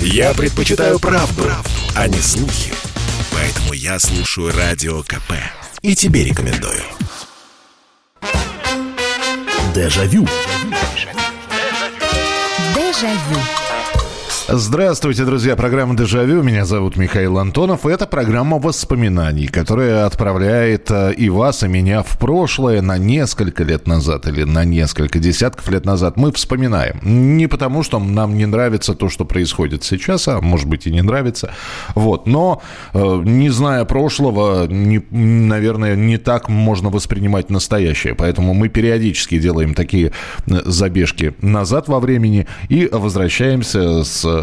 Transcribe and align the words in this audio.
Я 0.00 0.34
предпочитаю 0.34 0.98
правду, 0.98 1.42
правду, 1.42 1.70
а 1.94 2.08
не 2.08 2.18
слухи. 2.18 2.72
Поэтому 3.32 3.72
я 3.72 3.98
слушаю 3.98 4.52
Радио 4.56 5.02
КП. 5.02 5.32
И 5.82 5.94
тебе 5.94 6.24
рекомендую. 6.24 6.82
Дежавю. 9.74 10.26
Дежавю. 12.74 13.65
Здравствуйте, 14.48 15.24
друзья. 15.24 15.56
Программа 15.56 15.96
«Дежавю». 15.96 16.40
Меня 16.40 16.64
зовут 16.64 16.96
Михаил 16.96 17.38
Антонов. 17.38 17.84
И 17.84 17.90
это 17.90 18.06
программа 18.06 18.60
воспоминаний, 18.60 19.48
которая 19.48 20.06
отправляет 20.06 20.88
э, 20.88 21.14
и 21.14 21.28
вас, 21.28 21.64
и 21.64 21.68
меня 21.68 22.04
в 22.04 22.16
прошлое 22.16 22.80
на 22.80 22.96
несколько 22.96 23.64
лет 23.64 23.88
назад 23.88 24.28
или 24.28 24.44
на 24.44 24.64
несколько 24.64 25.18
десятков 25.18 25.68
лет 25.68 25.84
назад. 25.84 26.16
Мы 26.16 26.30
вспоминаем. 26.30 27.00
Не 27.02 27.48
потому, 27.48 27.82
что 27.82 27.98
нам 27.98 28.36
не 28.36 28.46
нравится 28.46 28.94
то, 28.94 29.08
что 29.08 29.24
происходит 29.24 29.82
сейчас, 29.82 30.28
а 30.28 30.40
может 30.40 30.68
быть 30.68 30.86
и 30.86 30.92
не 30.92 31.02
нравится. 31.02 31.50
Вот. 31.96 32.28
Но, 32.28 32.62
э, 32.94 33.22
не 33.24 33.50
зная 33.50 33.84
прошлого, 33.84 34.68
не, 34.68 35.02
наверное, 35.10 35.96
не 35.96 36.18
так 36.18 36.48
можно 36.48 36.88
воспринимать 36.88 37.50
настоящее. 37.50 38.14
Поэтому 38.14 38.54
мы 38.54 38.68
периодически 38.68 39.40
делаем 39.40 39.74
такие 39.74 40.12
э, 40.46 40.62
забежки 40.66 41.34
назад 41.40 41.88
во 41.88 41.98
времени 41.98 42.46
и 42.68 42.88
возвращаемся 42.92 44.04
с 44.04 44.35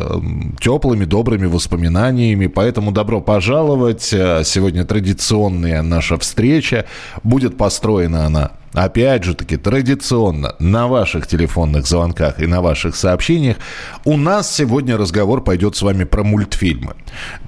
теплыми, 0.59 1.05
добрыми 1.05 1.45
воспоминаниями. 1.45 2.47
Поэтому 2.47 2.91
добро 2.91 3.21
пожаловать. 3.21 4.13
Э, 4.13 4.43
сегодня 4.43 4.85
традиционная 4.85 5.81
наша 5.81 6.17
встреча. 6.17 6.85
Будет 7.23 7.57
построена 7.57 8.25
она 8.25 8.51
опять 8.73 9.23
же 9.23 9.35
таки, 9.35 9.57
традиционно 9.57 10.55
на 10.59 10.87
ваших 10.87 11.27
телефонных 11.27 11.87
звонках 11.87 12.39
и 12.39 12.47
на 12.47 12.61
ваших 12.61 12.95
сообщениях, 12.95 13.57
у 14.03 14.17
нас 14.17 14.53
сегодня 14.53 14.97
разговор 14.97 15.43
пойдет 15.43 15.75
с 15.75 15.81
вами 15.81 16.03
про 16.03 16.23
мультфильмы. 16.23 16.93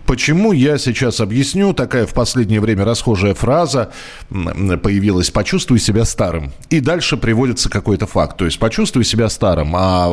Почему, 0.06 0.52
я 0.52 0.78
сейчас 0.78 1.20
объясню. 1.20 1.74
Такая 1.74 2.06
в 2.06 2.14
последнее 2.14 2.62
время 2.62 2.86
расхожая 2.86 3.34
фраза 3.34 3.92
появилась 4.30 5.32
«почувствуй 5.32 5.80
себя 5.80 6.06
старым». 6.06 6.52
И 6.70 6.80
дальше 6.80 7.18
приводится 7.18 7.70
какой-то 7.70 8.06
факт. 8.06 8.38
То 8.38 8.46
есть 8.46 8.60
«почувствуй 8.60 9.04
себя 9.04 9.30
старым», 9.30 9.74
а 9.76 10.08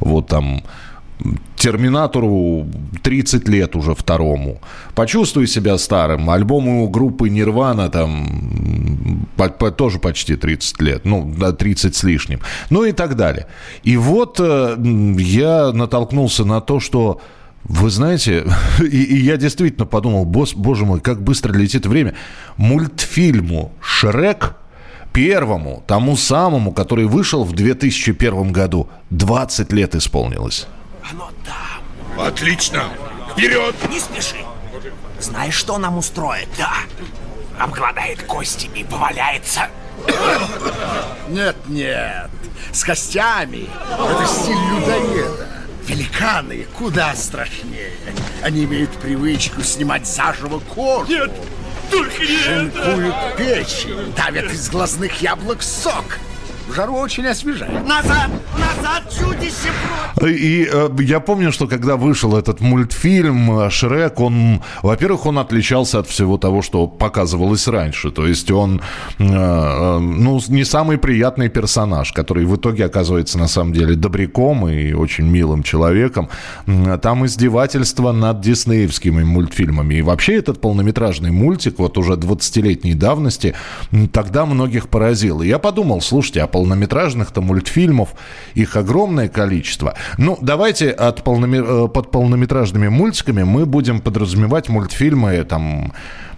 вот 0.00 0.26
там 0.26 0.62
Терминатору 1.56 2.66
30 3.02 3.48
лет 3.48 3.76
уже 3.76 3.94
второму. 3.94 4.60
Почувствуй 4.94 5.46
себя 5.46 5.78
старым. 5.78 6.28
Альбому 6.28 6.88
группы 6.88 7.30
Нирвана 7.30 7.88
там 7.88 9.26
по, 9.36 9.48
по, 9.48 9.70
тоже 9.70 9.98
почти 9.98 10.36
30 10.36 10.80
лет. 10.82 11.04
Ну, 11.04 11.34
30 11.58 11.96
с 11.96 12.02
лишним. 12.02 12.40
Ну 12.70 12.84
и 12.84 12.92
так 12.92 13.16
далее. 13.16 13.46
И 13.82 13.96
вот 13.96 14.40
э, 14.40 14.76
я 15.18 15.72
натолкнулся 15.72 16.44
на 16.44 16.60
то, 16.60 16.80
что 16.80 17.20
вы 17.64 17.90
знаете, 17.90 18.44
и, 18.80 19.02
и 19.02 19.16
я 19.16 19.36
действительно 19.36 19.86
подумал, 19.86 20.24
босс, 20.24 20.54
боже 20.54 20.84
мой, 20.84 21.00
как 21.00 21.22
быстро 21.22 21.52
летит 21.52 21.86
время. 21.86 22.14
Мультфильму 22.56 23.72
«Шрек» 23.80 24.56
первому, 25.12 25.82
тому 25.86 26.16
самому, 26.16 26.72
который 26.72 27.06
вышел 27.06 27.44
в 27.44 27.52
2001 27.52 28.52
году, 28.52 28.88
20 29.10 29.72
лет 29.72 29.94
исполнилось. 29.94 30.66
Оно 31.10 31.30
там. 31.44 32.26
Отлично. 32.26 32.90
Вперед! 33.32 33.74
Не 33.88 34.00
спеши. 34.00 34.44
Знаешь, 35.20 35.54
что 35.54 35.78
нам 35.78 35.98
устроит? 35.98 36.48
Да. 36.56 36.72
Обгладает 37.58 38.22
кости 38.24 38.70
и 38.74 38.84
поваляется. 38.84 39.68
Нет, 41.28 41.56
нет. 41.66 42.30
С 42.72 42.84
костями. 42.84 43.68
Это 43.92 44.26
стиль 44.26 44.56
людоеда. 44.56 45.48
Великаны 45.86 46.66
куда 46.76 47.14
страшнее. 47.14 47.92
Они 48.42 48.64
имеют 48.64 48.90
привычку 48.92 49.62
снимать 49.62 50.06
заживо 50.06 50.58
кожу. 50.60 51.10
Нет, 51.10 51.30
только 51.90 52.20
не 52.22 52.38
Шинкуют 52.38 53.14
печень, 53.36 54.12
давят 54.14 54.50
из 54.50 54.70
глазных 54.70 55.20
яблок 55.20 55.62
сок. 55.62 56.18
В 56.66 56.74
жару 56.74 56.94
очень 56.94 57.26
освежает. 57.26 57.86
Назад! 57.86 58.30
Назад, 58.58 59.02
чудище 59.10 59.68
И 60.26 60.66
э, 60.72 60.88
я 61.00 61.20
помню, 61.20 61.52
что 61.52 61.66
когда 61.66 61.96
вышел 61.96 62.36
этот 62.36 62.60
мультфильм 62.60 63.60
э, 63.60 63.70
«Шрек», 63.70 64.18
он, 64.20 64.62
во-первых, 64.82 65.26
он 65.26 65.38
отличался 65.38 65.98
от 65.98 66.08
всего 66.08 66.38
того, 66.38 66.62
что 66.62 66.86
показывалось 66.86 67.68
раньше. 67.68 68.10
То 68.10 68.26
есть 68.26 68.50
он, 68.50 68.80
э, 69.18 69.24
э, 69.24 69.98
ну, 69.98 70.40
не 70.48 70.64
самый 70.64 70.96
приятный 70.96 71.50
персонаж, 71.50 72.12
который 72.12 72.46
в 72.46 72.56
итоге 72.56 72.86
оказывается 72.86 73.38
на 73.38 73.48
самом 73.48 73.74
деле 73.74 73.94
добряком 73.94 74.66
и 74.66 74.94
очень 74.94 75.26
милым 75.26 75.62
человеком. 75.62 76.30
Там 77.02 77.26
издевательство 77.26 78.12
над 78.12 78.40
диснеевскими 78.40 79.22
мультфильмами. 79.22 79.96
И 79.96 80.02
вообще 80.02 80.36
этот 80.36 80.60
полнометражный 80.62 81.30
мультик, 81.30 81.78
вот 81.78 81.98
уже 81.98 82.14
20-летней 82.14 82.94
давности, 82.94 83.54
тогда 84.12 84.46
многих 84.46 84.88
поразил. 84.88 85.42
И 85.42 85.48
я 85.48 85.58
подумал, 85.58 86.00
слушайте, 86.00 86.40
а 86.40 86.46
полнометражных-то 86.54 87.40
мультфильмов, 87.40 88.14
их 88.54 88.76
огромное 88.76 89.28
количество. 89.28 89.94
Ну, 90.18 90.38
давайте 90.40 90.90
от 90.90 91.24
полноме... 91.24 91.58
Э, 91.58 91.88
под 91.88 92.12
полнометражными 92.12 92.86
мультиками 92.86 93.42
мы 93.42 93.66
будем 93.66 94.00
подразумевать 94.00 94.68
мультфильмы, 94.68 95.42
там, 95.44 95.92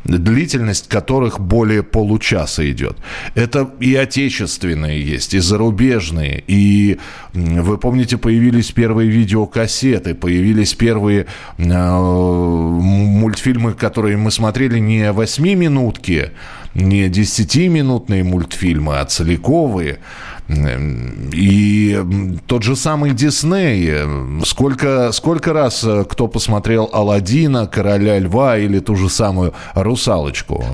длительность 0.07 0.89
которых 0.89 1.41
более 1.41 1.83
получаса 1.83 2.69
идет. 2.71 2.97
Это 3.35 3.71
и 3.81 3.95
отечественные 3.95 5.03
есть, 5.03 5.35
и 5.35 5.39
зарубежные. 5.39 6.43
И 6.47 6.99
вы 7.33 7.79
помните, 7.79 8.17
появились 8.17 8.73
первые 8.73 9.11
видеокассеты, 9.11 10.15
появились 10.15 10.75
первые 10.75 11.27
э, 11.59 11.63
мультфильмы, 11.63 13.75
которые 13.75 14.17
мы 14.17 14.31
смотрели 14.31 14.79
не 14.79 15.11
8-минутки, 15.11 16.31
не 16.75 17.09
10-минутные 17.09 18.25
мультфильмы, 18.25 18.99
а 18.99 19.05
целиковые. 19.05 19.99
И 20.49 22.39
тот 22.47 22.63
же 22.63 22.77
самый 22.77 23.11
Дисней. 23.13 24.43
Сколько, 24.45 25.11
сколько 25.13 25.53
раз 25.53 25.83
э, 25.83 26.05
кто 26.09 26.29
посмотрел 26.29 26.89
Алладина, 26.93 27.67
Короля 27.67 28.19
Льва 28.21 28.57
или 28.57 28.79
ту 28.79 28.95
же 28.95 29.11
самую 29.11 29.55
Русалочку? 29.75 30.65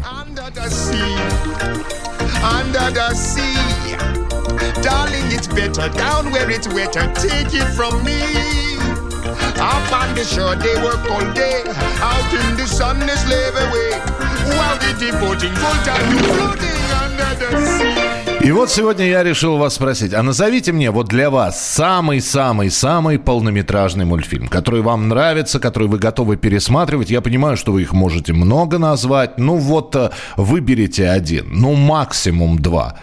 While 14.52 14.76
the 14.78 14.92
devoting 14.98 15.54
full 15.54 15.78
time 15.84 16.18
floating 16.18 16.82
under 17.02 17.30
the 17.40 17.50
sea. 17.64 18.11
И 18.44 18.50
вот 18.50 18.70
сегодня 18.70 19.06
я 19.06 19.22
решил 19.22 19.56
вас 19.56 19.74
спросить, 19.74 20.12
а 20.12 20.22
назовите 20.24 20.72
мне 20.72 20.90
вот 20.90 21.06
для 21.06 21.30
вас 21.30 21.64
самый-самый-самый 21.64 23.20
полнометражный 23.20 24.04
мультфильм, 24.04 24.48
который 24.48 24.82
вам 24.82 25.08
нравится, 25.08 25.60
который 25.60 25.86
вы 25.86 25.98
готовы 25.98 26.36
пересматривать. 26.36 27.08
Я 27.08 27.20
понимаю, 27.20 27.56
что 27.56 27.70
вы 27.70 27.82
их 27.82 27.92
можете 27.92 28.32
много 28.32 28.78
назвать. 28.78 29.38
Ну 29.38 29.58
вот 29.58 29.94
э, 29.94 30.10
выберите 30.36 31.08
один, 31.08 31.50
ну 31.52 31.74
максимум 31.74 32.58
два. 32.58 32.98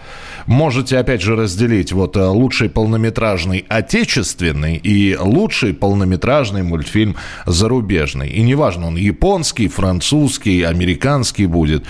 Можете, 0.45 0.97
опять 0.97 1.21
же, 1.21 1.35
разделить 1.35 1.91
вот 1.91 2.17
э, 2.17 2.25
лучший 2.25 2.69
полнометражный 2.69 3.65
отечественный 3.67 4.75
и 4.77 5.15
лучший 5.15 5.73
полнометражный 5.73 6.63
мультфильм 6.63 7.15
зарубежный. 7.45 8.29
И 8.29 8.41
неважно, 8.41 8.87
он 8.87 8.95
японский, 8.95 9.67
французский, 9.67 10.63
американский 10.63 11.45
будет. 11.45 11.85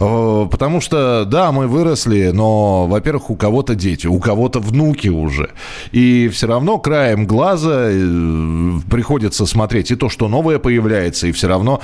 Э, 0.00 0.46
потому 0.50 0.80
что, 0.80 1.24
да, 1.24 1.52
мы 1.52 1.66
выросли, 1.66 2.30
но, 2.32 2.86
во-первых, 2.86 3.30
у 3.30 3.36
кого-то 3.36 3.74
дети, 3.74 4.06
у 4.06 4.18
кого-то 4.18 4.60
внуки 4.60 5.08
уже. 5.08 5.50
И 5.92 6.28
все 6.28 6.46
равно 6.46 6.78
краем 6.78 7.26
глаза 7.26 7.88
э, 7.90 8.80
приходится 8.90 9.46
смотреть 9.46 9.90
и 9.90 9.96
то, 9.96 10.08
что 10.08 10.28
новое 10.28 10.58
появляется, 10.58 11.26
и 11.26 11.32
все 11.32 11.48
равно 11.48 11.80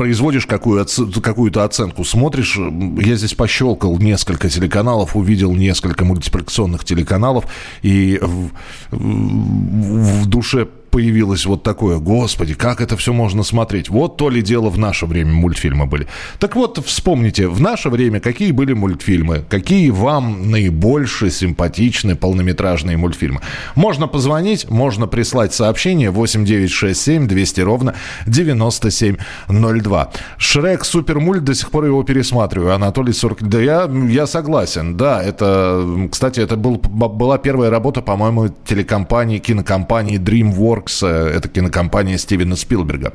производишь 0.00 0.46
какую, 0.46 0.86
какую-то 1.22 1.62
оценку, 1.62 2.04
смотришь, 2.04 2.56
я 2.56 3.16
здесь 3.16 3.34
пощелкал 3.34 3.98
несколько 3.98 4.48
телеканалов, 4.48 5.14
увидел 5.14 5.52
несколько 5.52 6.06
мультипликационных 6.06 6.86
телеканалов, 6.86 7.44
и 7.82 8.18
в, 8.22 8.50
в 8.92 10.26
душе 10.26 10.68
появилось 10.90 11.46
вот 11.46 11.62
такое, 11.62 11.98
господи, 11.98 12.54
как 12.54 12.80
это 12.80 12.96
все 12.96 13.12
можно 13.12 13.42
смотреть. 13.42 13.88
Вот 13.88 14.16
то 14.16 14.28
ли 14.28 14.42
дело 14.42 14.68
в 14.70 14.78
наше 14.78 15.06
время 15.06 15.32
мультфильмы 15.32 15.86
были. 15.86 16.06
Так 16.38 16.56
вот, 16.56 16.84
вспомните, 16.84 17.48
в 17.48 17.60
наше 17.60 17.88
время 17.88 18.20
какие 18.20 18.52
были 18.52 18.72
мультфильмы, 18.72 19.44
какие 19.48 19.90
вам 19.90 20.50
наибольше 20.50 21.30
симпатичны 21.30 22.16
полнометражные 22.16 22.96
мультфильмы. 22.96 23.40
Можно 23.74 24.08
позвонить, 24.08 24.68
можно 24.70 25.06
прислать 25.06 25.54
сообщение 25.54 26.10
8967 26.10 27.26
200 27.26 27.60
ровно 27.60 27.94
9702. 28.26 30.10
Шрек 30.38 30.84
супермульт, 30.84 31.44
до 31.44 31.54
сих 31.54 31.70
пор 31.70 31.84
его 31.84 32.02
пересматриваю. 32.02 32.74
Анатолий 32.74 33.12
40... 33.12 33.48
Да 33.48 33.60
я, 33.60 33.90
я 34.08 34.26
согласен, 34.26 34.96
да, 34.96 35.22
это, 35.22 36.08
кстати, 36.10 36.40
это 36.40 36.56
был, 36.56 36.76
была 36.76 37.38
первая 37.38 37.70
работа, 37.70 38.02
по-моему, 38.02 38.48
телекомпании, 38.66 39.38
кинокомпании 39.38 40.18
DreamWorks, 40.18 40.79
э, 41.02 41.32
это 41.36 41.48
кинокомпания 41.48 42.16
Стивена 42.18 42.56
Спилберга. 42.56 43.12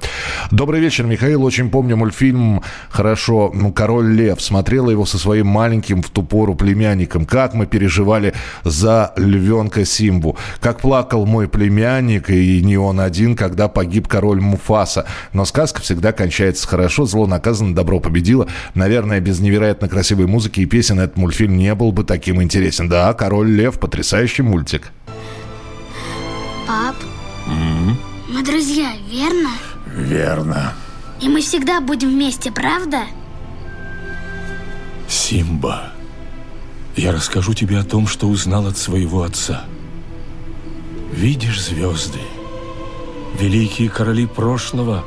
Добрый 0.52 0.80
вечер, 0.80 1.06
Михаил, 1.06 1.44
очень 1.44 1.70
помню 1.70 1.98
мультфильм 1.98 2.62
хорошо 2.90 3.54
«Король 3.76 4.14
лев». 4.14 4.42
Смотрела 4.42 4.90
его 4.90 5.06
со 5.06 5.18
своим 5.18 5.48
маленьким 5.48 6.02
в 6.02 6.10
ту 6.10 6.24
пору 6.24 6.56
племянником. 6.56 7.26
Как 7.26 7.54
мы 7.54 7.66
переживали 7.66 8.34
за 8.64 9.14
львенка 9.16 9.86
Симбу. 9.86 10.38
Как 10.60 10.82
плакал 10.82 11.26
мой 11.26 11.48
племянник, 11.48 12.30
и 12.30 12.62
не 12.62 12.78
он 12.78 13.00
один, 13.00 13.36
когда 13.36 13.68
погиб 13.68 14.08
король 14.08 14.42
Муфаса. 14.42 15.06
Но 15.34 15.46
сказка 15.46 15.82
всегда 15.82 16.12
кончается 16.12 16.68
хорошо, 16.68 17.06
зло 17.06 17.28
наказано, 17.28 17.76
добро 17.76 18.00
победило. 18.00 18.48
Наверное, 18.74 19.20
без 19.20 19.40
невероятно 19.40 19.90
красивой 19.90 20.28
музыки 20.28 20.62
и 20.62 20.66
песен 20.66 21.00
этот 21.00 21.18
мультфильм 21.18 21.58
не 21.58 21.74
был 21.76 21.92
бы 21.92 22.04
таким 22.04 22.42
интересен. 22.42 22.90
Да, 22.90 23.14
«Король 23.14 23.50
лев»— 23.50 23.80
потрясающий 23.80 24.44
мультик. 24.44 24.92
Мы 28.36 28.44
друзья, 28.44 28.92
верно? 29.08 29.50
Верно. 29.88 30.74
И 31.22 31.30
мы 31.30 31.40
всегда 31.40 31.80
будем 31.80 32.10
вместе, 32.10 32.52
правда? 32.52 33.04
Симба, 35.08 35.94
я 36.98 37.14
расскажу 37.14 37.54
тебе 37.54 37.80
о 37.80 37.86
том, 37.86 38.08
что 38.08 38.28
узнал 38.28 38.68
от 38.68 38.78
своего 38.78 39.24
отца. 39.24 39.64
Видишь 41.14 41.64
звезды? 41.64 42.20
Великие 43.40 43.90
короли 43.90 44.26
прошлого 44.26 45.06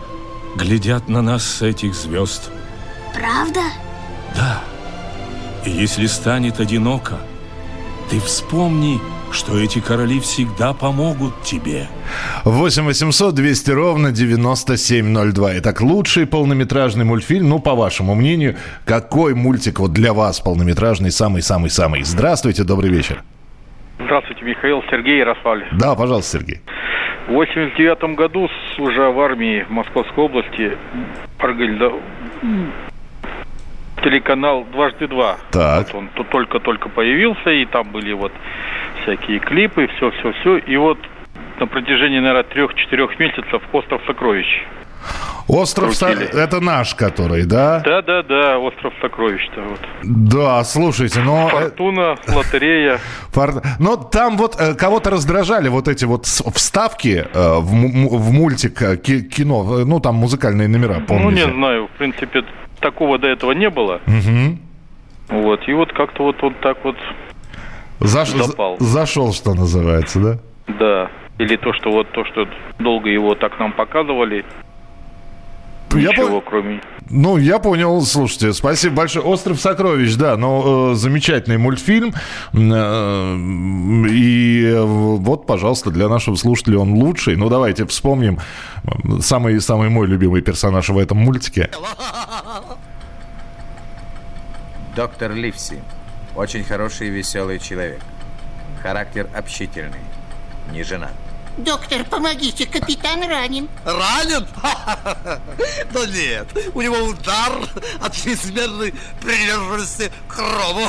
глядят 0.56 1.10
на 1.10 1.20
нас 1.20 1.44
с 1.44 1.60
этих 1.60 1.94
звезд. 1.94 2.50
Правда? 3.12 3.60
Да. 4.34 4.62
И 5.66 5.70
если 5.70 6.06
станет 6.06 6.60
одиноко, 6.60 7.18
ты 8.08 8.20
вспомни, 8.20 8.98
что 9.32 9.58
эти 9.58 9.80
короли 9.80 10.20
всегда 10.20 10.72
помогут 10.72 11.42
тебе. 11.42 11.86
8 12.44 12.84
800 12.84 13.34
200 13.34 13.70
ровно 13.70 14.12
9702. 14.12 15.58
Итак, 15.58 15.80
лучший 15.80 16.26
полнометражный 16.26 17.04
мультфильм, 17.04 17.48
ну, 17.48 17.58
по 17.58 17.74
вашему 17.74 18.14
мнению, 18.14 18.56
какой 18.84 19.34
мультик 19.34 19.80
вот 19.80 19.92
для 19.92 20.12
вас 20.12 20.40
полнометражный 20.40 21.10
самый-самый-самый? 21.10 22.02
Здравствуйте, 22.02 22.64
добрый 22.64 22.90
вечер. 22.90 23.22
Здравствуйте, 23.98 24.44
Михаил, 24.44 24.82
Сергей 24.90 25.18
Ярославль. 25.18 25.64
Да, 25.72 25.94
пожалуйста, 25.94 26.38
Сергей. 26.38 26.60
В 27.28 27.32
89 27.32 28.16
году, 28.16 28.48
уже 28.78 29.10
в 29.10 29.20
армии 29.20 29.64
в 29.68 29.70
Московской 29.70 30.24
области, 30.24 30.78
телеканал 34.02 34.64
«Дважды 34.72 35.08
два». 35.08 35.36
Так. 35.50 35.86
Вот 35.86 35.94
он 35.94 36.08
тут 36.14 36.28
только-только 36.28 36.88
появился, 36.88 37.50
и 37.50 37.64
там 37.66 37.90
были 37.90 38.12
вот 38.12 38.32
всякие 39.02 39.38
клипы, 39.38 39.88
все-все-все. 39.96 40.58
И 40.58 40.76
вот 40.76 40.98
на 41.60 41.66
протяжении, 41.66 42.18
наверное, 42.18 42.44
трех-четырех 42.44 43.18
месяцев 43.18 43.62
«Остров 43.72 44.02
сокровищ». 44.06 44.46
Остров 45.48 45.94
со... 45.94 46.08
это 46.08 46.60
наш, 46.60 46.94
который, 46.94 47.46
да? 47.46 47.80
Да, 47.80 48.02
да, 48.02 48.22
да, 48.22 48.58
остров 48.58 48.92
сокровищ-то 49.00 49.62
вот. 49.62 49.80
Да, 50.02 50.62
слушайте, 50.64 51.20
но 51.20 51.48
э, 51.48 51.50
фортуна, 51.50 52.16
лотерея. 52.28 52.98
Фор... 53.32 53.62
Но 53.78 53.96
там 53.96 54.36
вот 54.36 54.60
э, 54.60 54.74
кого-то 54.74 55.08
раздражали 55.08 55.68
вот 55.68 55.88
эти 55.88 56.04
вот 56.04 56.26
вставки 56.26 57.26
э, 57.32 57.54
в, 57.60 57.70
в 57.70 58.30
мультик 58.30 59.00
кино, 59.00 59.84
ну 59.86 60.00
там 60.00 60.16
музыкальные 60.16 60.68
номера, 60.68 61.00
помните? 61.00 61.46
Ну 61.46 61.52
не 61.52 61.58
знаю, 61.58 61.86
в 61.86 61.96
принципе 61.98 62.44
такого 62.78 63.18
до 63.18 63.28
этого 63.28 63.52
не 63.52 63.70
было. 63.70 64.00
Угу. 64.06 65.42
Вот 65.42 65.68
и 65.68 65.72
вот 65.72 65.92
как-то 65.92 66.24
вот 66.24 66.42
он 66.42 66.54
так 66.54 66.78
вот 66.84 66.96
Заш... 68.00 68.30
запал. 68.30 68.76
Зашел, 68.78 69.32
что 69.32 69.54
называется, 69.54 70.20
да? 70.20 70.38
Да. 70.78 71.10
Или 71.38 71.56
то, 71.56 71.72
что 71.72 71.90
вот 71.90 72.10
то, 72.12 72.24
что 72.24 72.48
долго 72.78 73.08
его 73.10 73.34
так 73.34 73.58
нам 73.58 73.72
показывали, 73.72 74.44
Ничего, 75.94 76.40
по... 76.40 76.50
кроме... 76.50 76.80
Ну, 77.10 77.38
я 77.38 77.58
понял, 77.58 78.02
слушайте, 78.02 78.52
спасибо 78.52 78.96
большое. 78.96 79.24
«Остров 79.24 79.60
сокровищ», 79.60 80.14
да, 80.16 80.36
но 80.36 80.92
э, 80.92 80.94
замечательный 80.94 81.56
мультфильм. 81.56 82.12
Э, 82.52 83.36
и 84.10 84.78
вот, 84.78 85.46
пожалуйста, 85.46 85.90
для 85.90 86.08
нашего 86.08 86.36
слушателя 86.36 86.78
он 86.78 86.92
лучший. 86.92 87.36
Ну, 87.36 87.48
давайте 87.48 87.86
вспомним 87.86 88.38
самый, 89.20 89.60
самый 89.60 89.88
мой 89.88 90.06
любимый 90.06 90.42
персонаж 90.42 90.88
в 90.90 90.98
этом 90.98 91.18
мультике. 91.18 91.70
Доктор 94.94 95.32
Ливси. 95.32 95.80
Очень 96.36 96.64
хороший 96.64 97.08
и 97.08 97.10
веселый 97.10 97.58
человек. 97.58 98.00
Характер 98.82 99.28
общительный. 99.34 100.00
Не 100.72 100.82
женат. 100.82 101.12
Доктор, 101.58 102.04
помогите, 102.04 102.66
капитан 102.66 103.20
ранен. 103.28 103.68
Ранен? 103.84 104.46
Да 105.92 106.06
нет, 106.06 106.46
у 106.74 106.80
него 106.80 106.96
удар 106.98 107.52
от 108.00 108.14
чрезмерной 108.14 108.94
приверженности 109.20 110.10
к 110.28 110.38
рому. 110.38 110.86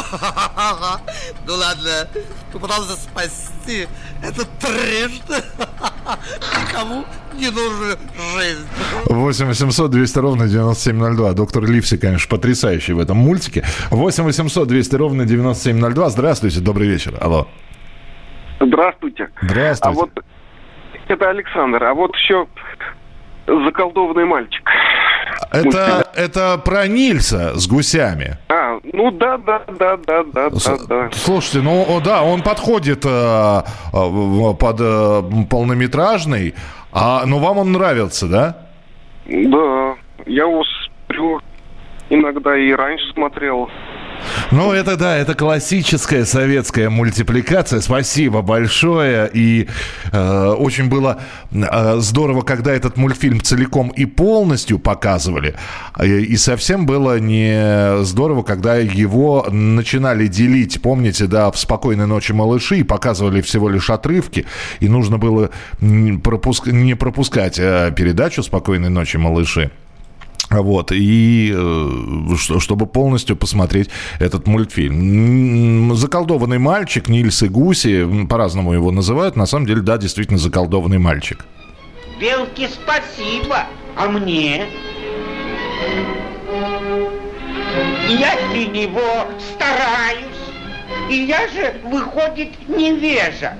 Ну 1.45 1.53
ладно, 1.55 2.07
попытался 2.53 2.95
спасти 2.95 3.87
это 4.21 4.45
трижды. 4.59 5.43
Никому 6.61 7.05
не 7.33 7.49
нужна 7.49 7.97
жизнь. 8.37 8.67
8 9.05 9.45
800 9.47 9.91
200 9.91 10.19
ровно 10.19 10.47
9702. 10.47 11.33
Доктор 11.33 11.65
Ливси, 11.65 11.97
конечно, 11.97 12.29
потрясающий 12.29 12.93
в 12.93 12.99
этом 12.99 13.17
мультике. 13.17 13.65
8 13.89 14.23
800 14.23 14.67
200 14.67 14.95
ровно 14.95 15.25
9702. 15.25 16.09
Здравствуйте, 16.09 16.59
добрый 16.59 16.87
вечер. 16.87 17.17
Алло. 17.19 17.47
Здравствуйте. 18.61 19.29
Здравствуйте. 19.41 19.89
А 19.89 19.91
вот 19.91 20.11
это 21.09 21.29
Александр. 21.29 21.83
А 21.83 21.93
вот 21.93 22.15
еще 22.15 22.47
заколдованный 23.47 24.25
мальчик. 24.25 24.69
Это, 25.51 26.07
это 26.15 26.61
про 26.63 26.87
Нильса 26.87 27.57
с 27.57 27.67
гусями. 27.67 28.37
А, 28.49 28.79
ну 28.83 29.11
да, 29.11 29.37
да, 29.37 29.61
да, 29.67 29.97
да, 29.97 30.23
да, 30.23 30.49
да, 30.49 30.77
да. 30.87 31.09
Слушайте, 31.11 31.61
ну 31.61 31.85
о, 31.87 31.99
да, 32.01 32.23
он 32.23 32.41
подходит 32.41 33.05
э, 33.05 33.09
э, 33.09 34.53
под 34.59 34.77
э, 34.79 35.21
полнометражный, 35.49 36.53
а, 36.91 37.25
но 37.25 37.39
вам 37.39 37.59
он 37.59 37.71
нравится, 37.71 38.27
да? 38.27 38.57
Да, 39.25 39.95
я 40.25 40.43
его 40.43 40.63
иногда 42.09 42.57
и 42.57 42.71
раньше 42.71 43.05
смотрел. 43.13 43.69
Ну, 44.51 44.71
это 44.71 44.97
да, 44.97 45.15
это 45.15 45.35
классическая 45.35 46.25
советская 46.25 46.89
мультипликация. 46.89 47.81
Спасибо 47.81 48.41
большое. 48.41 49.29
И 49.33 49.67
э, 50.11 50.47
очень 50.57 50.89
было 50.89 51.19
э, 51.51 51.97
здорово, 51.99 52.41
когда 52.41 52.71
этот 52.73 52.97
мультфильм 52.97 53.41
целиком 53.41 53.89
и 53.89 54.05
полностью 54.05 54.79
показывали. 54.79 55.55
И 56.01 56.35
совсем 56.37 56.85
было 56.85 57.19
не 57.19 58.03
здорово, 58.03 58.43
когда 58.43 58.77
его 58.77 59.45
начинали 59.51 60.27
делить, 60.27 60.81
помните, 60.81 61.27
да, 61.27 61.51
в 61.51 61.59
«Спокойной 61.59 62.07
ночи, 62.07 62.31
малыши» 62.31 62.79
и 62.79 62.83
показывали 62.83 63.41
всего 63.41 63.69
лишь 63.69 63.89
отрывки. 63.89 64.45
И 64.79 64.89
нужно 64.89 65.17
было 65.17 65.51
пропуск... 66.23 66.67
не 66.67 66.95
пропускать 66.95 67.59
э, 67.59 67.93
передачу 67.95 68.41
«Спокойной 68.43 68.89
ночи, 68.89 69.17
малыши». 69.17 69.71
Вот, 70.49 70.91
и 70.91 71.53
э, 71.55 72.35
чтобы 72.59 72.87
полностью 72.87 73.35
посмотреть 73.35 73.89
этот 74.19 74.47
мультфильм. 74.47 75.95
Заколдованный 75.95 76.57
мальчик, 76.57 77.07
Нильс 77.07 77.43
и 77.43 77.47
Гуси, 77.47 78.25
по-разному 78.27 78.73
его 78.73 78.91
называют, 78.91 79.35
на 79.35 79.45
самом 79.45 79.67
деле, 79.67 79.81
да, 79.81 79.97
действительно 79.97 80.39
заколдованный 80.39 80.97
мальчик. 80.97 81.45
Белки 82.19 82.67
спасибо, 82.67 83.67
а 83.95 84.09
мне? 84.09 84.65
Я 88.09 88.35
для 88.51 88.65
него 88.65 89.27
стараюсь, 89.53 90.25
и 91.09 91.15
я 91.25 91.47
же, 91.47 91.75
выходит, 91.85 92.49
невежа. 92.67 93.53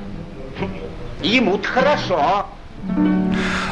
Ему-то 1.22 1.68
хорошо. 1.68 2.48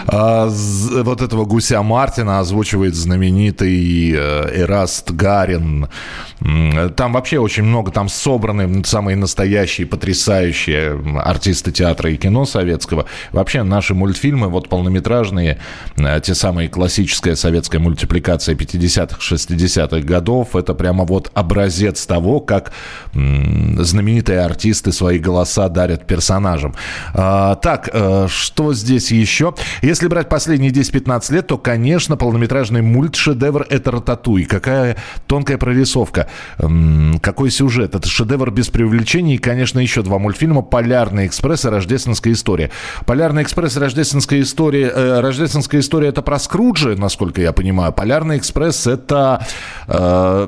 А, 0.10 0.48
вот 0.48 1.22
этого 1.22 1.46
гуся 1.46 1.82
Мартина 1.82 2.40
озвучивает 2.40 2.96
знаменитый 2.96 4.14
э, 4.14 4.64
Эраст 4.64 5.12
Гарин. 5.12 5.90
Там 6.40 7.14
вообще 7.14 7.40
очень 7.40 7.64
много, 7.64 7.92
там 7.92 8.10
собраны 8.10 8.84
самые 8.86 9.18
настоящие, 9.18 9.88
потрясающие 9.88 11.00
артисты 11.20 11.72
театра 11.72 12.12
и 12.12 12.18
кино 12.18 12.46
советского. 12.46 13.06
Вообще 13.32 13.64
наши 13.64 13.94
мультфильмы, 13.94 14.48
вот 14.48 14.70
полнометражные, 14.70 15.60
э, 15.98 16.22
те 16.24 16.36
самые 16.36 16.70
классическая 16.70 17.36
советская 17.36 17.82
мультипликация 17.82 18.56
50-х, 18.56 19.18
60-х 19.20 20.02
годов, 20.02 20.56
это 20.56 20.74
прямо 20.74 21.06
вот 21.06 21.32
образец 21.34 22.06
того, 22.06 22.40
как 22.40 22.72
знаменитые 23.14 24.42
артисты 24.42 24.92
свои 24.92 25.18
голоса 25.18 25.70
дарят 25.70 26.06
персонажам. 26.06 26.76
А, 27.14 27.56
так, 27.56 27.90
э, 27.92 28.28
что 28.30 28.74
здесь 28.74 29.12
еще? 29.12 29.56
Если 29.82 30.08
брать 30.08 30.30
последние 30.30 30.72
10-15 30.72 31.34
лет, 31.34 31.48
то, 31.48 31.58
конечно, 31.58 32.16
полнометражный 32.16 32.82
мультшедевр– 32.82 33.66
это 33.70 33.92
«Рататуй». 33.92 34.46
Какая 34.46 34.98
тонкая 35.28 35.58
прорисовка, 35.58 36.27
м, 36.60 37.20
какой 37.22 37.52
сюжет. 37.52 37.96
Это 37.96 38.08
шедевр 38.08 38.52
без 38.52 38.70
преувеличений. 38.70 39.36
И, 39.36 39.38
конечно, 39.38 39.80
еще 39.80 40.02
два 40.02 40.20
мультфильма 40.20 40.62
«Полярный 40.62 41.28
экспресс» 41.28 41.66
и 41.66 41.70
«Рождественская 41.70 42.34
история». 42.34 42.72
«Полярный 43.06 43.44
экспресс» 43.44 43.78
и 43.78 43.80
«Рождественская 43.80 44.42
история». 44.42 44.92
э, 44.94 45.20
«Рождественская 45.20 45.82
история»– 45.82 46.08
это 46.10 46.22
про 46.22 46.40
Скруджа, 46.40 46.96
насколько 46.96 47.42
я 47.42 47.54
понимаю. 47.54 47.94
«Полярный 47.94 48.38
экспресс»– 48.38 48.88
это... 48.88 49.46
э, 49.88 50.48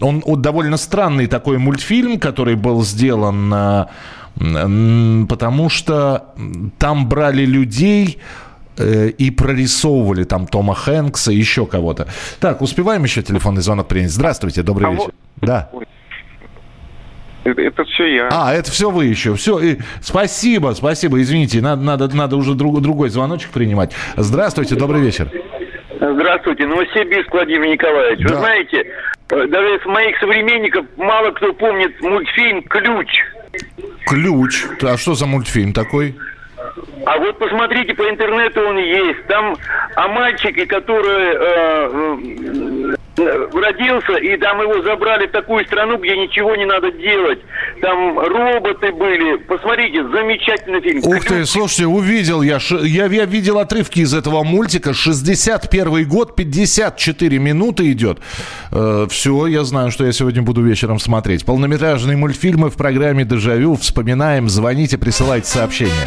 он, 0.00 0.22
он 0.24 0.42
довольно 0.42 0.76
странный 0.76 1.26
такой 1.26 1.58
мультфильм, 1.58 2.18
который 2.18 2.56
был 2.56 2.84
сделан... 2.84 3.52
э, 3.52 3.86
потому 5.28 5.70
что 5.70 6.34
там 6.78 7.08
брали 7.08 7.46
людей 7.46 8.18
и 8.78 9.30
прорисовывали 9.30 10.24
там 10.24 10.46
Тома 10.46 10.74
Хэнкса, 10.74 11.32
еще 11.32 11.66
кого-то. 11.66 12.08
Так, 12.40 12.60
успеваем 12.62 13.04
еще 13.04 13.22
телефонный 13.22 13.62
звонок 13.62 13.88
принять. 13.88 14.10
Здравствуйте, 14.10 14.62
добрый 14.62 14.88
Алло. 14.88 14.96
вечер. 14.98 15.12
Да. 15.36 15.70
Это, 17.44 17.62
это 17.62 17.84
все 17.84 18.06
я. 18.16 18.28
А, 18.32 18.52
это 18.52 18.70
все 18.72 18.90
вы 18.90 19.04
еще. 19.04 19.34
Все. 19.36 19.58
И 19.60 19.78
спасибо, 20.00 20.72
спасибо. 20.74 21.20
Извините, 21.22 21.60
надо, 21.60 21.82
надо, 21.82 22.14
надо 22.16 22.36
уже 22.36 22.54
друг- 22.54 22.80
другой 22.82 23.08
звоночек 23.08 23.50
принимать. 23.50 23.92
Здравствуйте, 24.16 24.74
добрый 24.74 25.00
вечер. 25.00 25.30
Здравствуйте, 25.94 26.66
Новосибирск, 26.66 27.32
Владимир 27.32 27.68
Николаевич. 27.68 28.24
Вы 28.24 28.30
Да. 28.30 28.40
знаете, 28.40 28.78
э, 29.30 29.46
даже 29.46 29.76
из 29.76 29.86
моих 29.86 30.18
современников 30.18 30.86
мало 30.96 31.30
кто 31.30 31.52
помнит 31.54 32.00
мультфильм 32.02 32.62
«Ключ». 32.64 33.08
Ключ. 34.06 34.64
А 34.82 34.96
что 34.96 35.14
за 35.14 35.26
мультфильм 35.26 35.72
такой? 35.72 36.16
А 37.06 37.18
вот 37.18 37.38
посмотрите, 37.38 37.94
по 37.94 38.02
интернету 38.08 38.60
он 38.60 38.78
есть. 38.78 39.26
Там 39.28 39.56
о 39.94 40.08
мальчике, 40.08 40.66
который 40.66 41.34
э, 41.34 42.94
э, 43.18 43.48
родился, 43.52 44.16
и 44.16 44.36
там 44.36 44.60
его 44.60 44.82
забрали 44.82 45.26
в 45.26 45.30
такую 45.30 45.64
страну, 45.66 45.98
где 45.98 46.16
ничего 46.16 46.54
не 46.56 46.66
надо 46.66 46.90
делать. 46.92 47.38
Там 47.80 48.18
роботы 48.18 48.92
были. 48.92 49.36
Посмотрите, 49.36 50.02
замечательный 50.08 50.80
фильм. 50.80 51.00
Ух 51.04 51.24
ты, 51.24 51.46
слушайте, 51.46 51.86
увидел 51.86 52.42
я, 52.42 52.58
ш- 52.60 52.80
я, 52.82 53.06
я 53.06 53.24
видел 53.24 53.58
отрывки 53.58 54.00
из 54.00 54.12
этого 54.12 54.42
мультика, 54.42 54.92
61 54.92 56.08
год, 56.08 56.36
54 56.36 57.38
минуты 57.38 57.90
идет. 57.92 58.18
все, 59.10 59.46
я 59.46 59.64
знаю, 59.64 59.90
что 59.90 60.04
я 60.04 60.12
сегодня 60.12 60.42
буду 60.42 60.60
вечером 60.62 60.98
смотреть. 60.98 61.44
Полнометражные 61.46 62.16
мультфильмы 62.16 62.68
в 62.70 62.76
программе 62.76 63.24
«Дежавю». 63.24 63.76
Вспоминаем, 63.76 64.48
звоните, 64.48 64.98
присылайте 64.98 65.46
сообщения. 65.48 66.06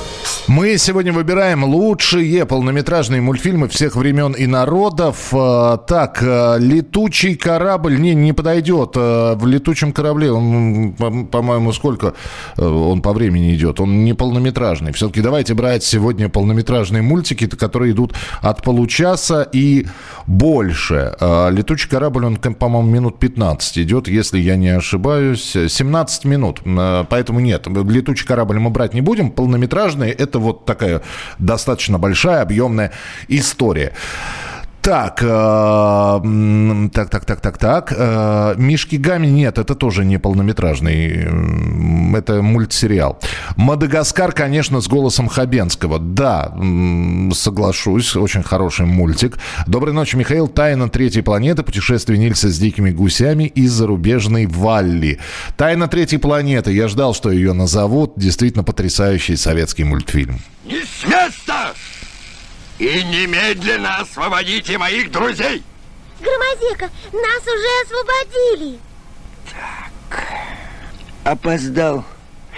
Мы 0.53 0.77
сегодня 0.77 1.13
выбираем 1.13 1.63
лучшие 1.63 2.45
полнометражные 2.45 3.21
мультфильмы 3.21 3.69
всех 3.69 3.95
времен 3.95 4.33
и 4.33 4.47
народов. 4.47 5.29
Э, 5.33 5.77
Так, 5.87 6.21
э, 6.21 6.57
«Летучий 6.59 7.35
корабль» 7.37 7.97
не, 7.97 8.13
не 8.13 8.33
подойдет. 8.33 8.91
Э, 8.97 9.35
В 9.35 9.47
«Летучем 9.47 9.93
корабле» 9.93 10.29
он, 10.29 10.91
по- 10.91 11.23
по-моему, 11.23 11.71
сколько 11.71 12.15
он 12.57 13.01
по 13.01 13.13
времени 13.13 13.55
идет? 13.55 13.79
Он 13.79 14.03
не 14.03 14.13
полнометражный. 14.13 14.91
Все-таки 14.91 15.21
давайте 15.21 15.53
брать 15.53 15.85
сегодня 15.85 16.27
полнометражные 16.27 17.01
мультики, 17.01 17.47
которые 17.47 17.93
идут 17.93 18.13
от 18.41 18.61
получаса 18.61 19.47
и 19.53 19.87
больше. 20.27 21.15
«Летучий 21.51 21.89
корабль», 21.89 22.25
он, 22.25 22.35
по-моему, 22.35 22.89
минут 22.89 23.19
15 23.19 23.77
идет, 23.77 24.09
если 24.09 24.37
я 24.37 24.57
не 24.57 24.75
ошибаюсь. 24.75 25.55
17 25.69 26.25
минут. 26.25 26.59
Поэтому 27.09 27.39
нет, 27.39 27.67
«Летучий 27.67 28.27
корабль» 28.27 28.59
мы 28.59 28.69
брать 28.69 28.93
не 28.93 28.99
будем. 29.01 29.31
Полнометражные– 29.31 30.11
это 30.19 30.40
вот 30.41 30.65
такая 30.65 31.01
достаточно 31.39 31.97
большая, 31.97 32.41
объемная 32.41 32.91
история. 33.27 33.93
Так, 34.81 35.21
э, 35.21 35.27
м, 35.27 36.89
так, 36.89 37.09
так, 37.11 37.25
так, 37.25 37.39
так, 37.39 37.57
так. 37.59 37.93
э, 37.95 38.55
Мишки 38.57 38.95
Гами 38.95 39.27
нет, 39.27 39.59
это 39.59 39.75
тоже 39.75 40.03
не 40.05 40.17
полнометражный, 40.17 41.27
это 42.17 42.41
мультсериал. 42.41 43.19
Мадагаскар, 43.57 44.31
конечно, 44.31 44.81
с 44.81 44.87
голосом 44.87 45.27
Хабенского. 45.27 45.99
Да, 45.99 46.53
соглашусь, 47.33 48.15
очень 48.15 48.41
хороший 48.41 48.87
мультик. 48.87 49.37
Доброй 49.67 49.93
ночи, 49.93 50.15
Михаил. 50.15 50.47
Тайна 50.47 50.89
третьей 50.89 51.21
планеты. 51.21 51.61
Путешествие 51.61 52.17
Нильса 52.17 52.49
с 52.49 52.57
дикими 52.57 52.89
гусями 52.89 53.43
и 53.43 53.67
зарубежной 53.67 54.47
Валли. 54.47 55.19
Тайна 55.57 55.87
третьей 55.87 56.17
планеты. 56.17 56.71
Я 56.73 56.87
ждал, 56.87 57.13
что 57.13 57.31
ее 57.31 57.53
назовут. 57.53 58.13
Действительно 58.15 58.63
потрясающий 58.63 59.35
советский 59.35 59.83
мультфильм. 59.83 60.39
Не 60.65 60.81
с 60.81 61.05
места! 61.05 61.40
И 62.81 63.03
немедленно 63.03 63.97
освободите 63.97 64.75
моих 64.79 65.11
друзей! 65.11 65.63
Громозека, 66.19 66.89
нас 67.13 67.43
уже 67.43 67.69
освободили. 67.85 68.79
Опоздал. 71.23 72.03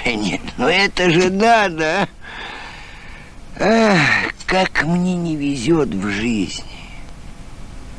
Нет, 0.06 0.40
ну 0.58 0.70
это 0.70 1.12
же 1.12 1.30
надо. 1.30 2.08
а. 3.60 3.96
Ах, 3.96 4.34
как 4.46 4.84
мне 4.86 5.16
не 5.16 5.36
везет 5.36 5.90
в 5.90 6.08
жизни. 6.08 6.64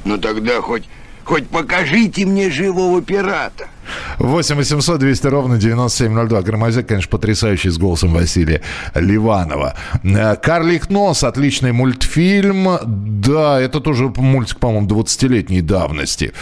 Ну 0.06 0.16
тогда 0.16 0.62
хоть, 0.62 0.84
хоть 1.26 1.46
покажите 1.50 2.24
мне 2.24 2.48
живого 2.48 3.02
пирата. 3.02 3.68
8 4.18 4.56
800 4.56 4.98
200 5.00 5.26
ровно 5.26 5.58
9702. 5.58 6.42
Громозек, 6.42 6.86
конечно, 6.86 7.10
потрясающий 7.10 7.70
с 7.70 7.78
голосом 7.78 8.12
Василия 8.12 8.62
Ливанова. 8.94 9.74
Э, 10.02 10.36
«Карлик 10.36 10.90
нос»— 10.90 11.22
отличный 11.24 11.72
мультфильм. 11.72 12.78
Да, 12.84 13.60
это 13.60 13.80
тоже 13.80 14.12
мультик, 14.16 14.58
по-моему, 14.58 14.86
20-летней 14.88 15.60
давности. 15.60 16.32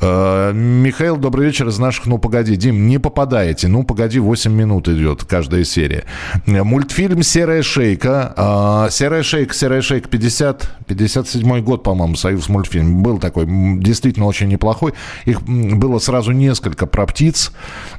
Э, 0.00 0.52
Михаил, 0.52 1.16
добрый 1.16 1.46
вечер 1.46 1.68
из 1.68 1.78
наших 1.78 2.06
«Ну, 2.06 2.18
погоди». 2.18 2.56
Дим, 2.56 2.86
не 2.86 2.98
попадаете. 2.98 3.68
«Ну, 3.68 3.84
погоди», 3.84 4.18
8 4.18 4.52
минут 4.52 4.88
идет 4.88 5.24
каждая 5.24 5.64
серия. 5.64 6.04
Э, 6.46 6.62
Мультфильм 6.62 7.22
«Серая 7.22 7.62
шейка». 7.62 8.88
«Серая 8.90 9.22
шейка», 9.22 9.54
«Серая 9.54 9.82
шейка» 9.82 10.08
50, 10.08 10.68
57 10.86 11.60
год, 11.62 11.82
по-моему, 11.82 12.16
«Союз 12.16 12.48
мультфильм». 12.48 13.02
Был 13.02 13.18
такой, 13.18 13.46
действительно 13.46 14.26
очень 14.26 14.48
неплохой. 14.48 14.92
Их 15.24 15.42
было 15.42 15.98
сразу 15.98 16.32
несколько 16.32 16.86
про 16.86 17.06
птиц. 17.06 17.21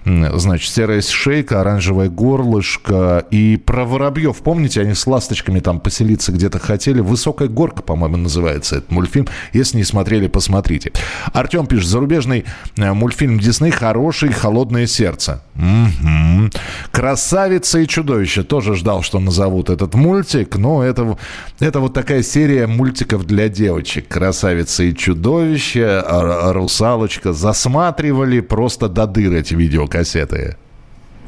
М, 0.06 0.38
Значит, 0.38 0.74
серая 0.74 1.02
шейка, 1.02 1.62
оранжевое 1.62 2.10
горлышко 2.10 3.26
и 3.32 3.58
про 3.58 3.86
воробьев. 3.86 4.38
Помните, 4.38 4.82
они 4.82 4.94
с 4.94 5.08
ласточками 5.08 5.60
там 5.60 5.80
поселиться 5.80 6.32
где-то 6.32 6.60
хотели. 6.60 7.00
«Высокая 7.00 7.48
горка», 7.48 7.82
по-моему, 7.84 8.18
называется 8.18 8.78
этот 8.78 8.92
мультфильм. 8.92 9.28
Если 9.54 9.78
не 9.78 9.84
смотрели, 9.84 10.28
посмотрите. 10.28 10.92
Артем 11.32 11.68
пишет, 11.68 11.88
зарубежный 11.88 12.44
э, 12.78 12.94
мультфильм 12.94 13.40
Дисней 13.40 13.72
«Хороший 13.72 14.32
холодное 14.34 14.88
сердце». 14.88 15.42
Мгм. 15.56 16.52
«Красавица 16.92 17.80
и 17.80 17.88
чудовище». 17.88 18.44
Тоже 18.44 18.76
ждал, 18.76 19.04
что 19.04 19.20
назовут 19.20 19.70
этот 19.70 19.94
мультик. 19.96 20.58
Но 20.58 20.84
это, 20.84 21.18
это 21.60 21.80
вот 21.80 21.94
такая 21.94 22.24
серия 22.24 22.68
мультиков 22.68 23.26
для 23.26 23.48
девочек. 23.48 24.08
«Красавица 24.10 24.84
и 24.84 24.94
чудовище», 24.94 26.04
«Русалочка». 26.08 27.32
Засматривали 27.34 28.42
просто 28.42 28.90
до 28.90 29.08
дыр 29.14 29.34
эти 29.34 29.54
видеокассеты. 29.54 30.58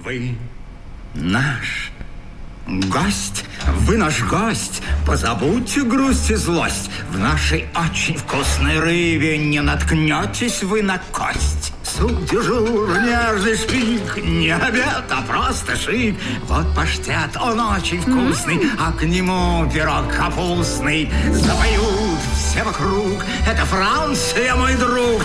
Вы 0.03 0.35
наш 1.13 1.91
гость, 2.67 3.45
вы 3.81 3.97
наш 3.97 4.23
гость. 4.23 4.81
Позабудьте 5.05 5.83
грусть 5.83 6.31
и 6.31 6.35
злость. 6.35 6.89
В 7.11 7.19
нашей 7.19 7.65
очень 7.75 8.17
вкусной 8.17 8.79
рыбе 8.79 9.37
не 9.37 9.61
наткнетесь 9.61 10.63
вы 10.63 10.81
на 10.81 10.99
кость. 11.11 11.73
суп 11.83 12.25
дежур, 12.25 12.89
нежный 12.99 13.55
шпик, 13.55 14.17
не 14.23 14.49
обед, 14.49 15.05
а 15.09 15.21
просто 15.21 15.75
шик. 15.75 16.17
Вот 16.47 16.75
паштет, 16.75 17.37
он 17.39 17.59
очень 17.59 18.01
вкусный, 18.01 18.59
а 18.79 18.91
к 18.91 19.03
нему 19.03 19.69
пирог 19.71 20.13
капустный. 20.13 21.09
Запоют 21.31 21.94
все 22.55 22.63
вокруг, 22.63 23.25
это 23.45 23.65
Франция, 23.65 24.55
мой 24.55 24.75
друг. 24.75 25.21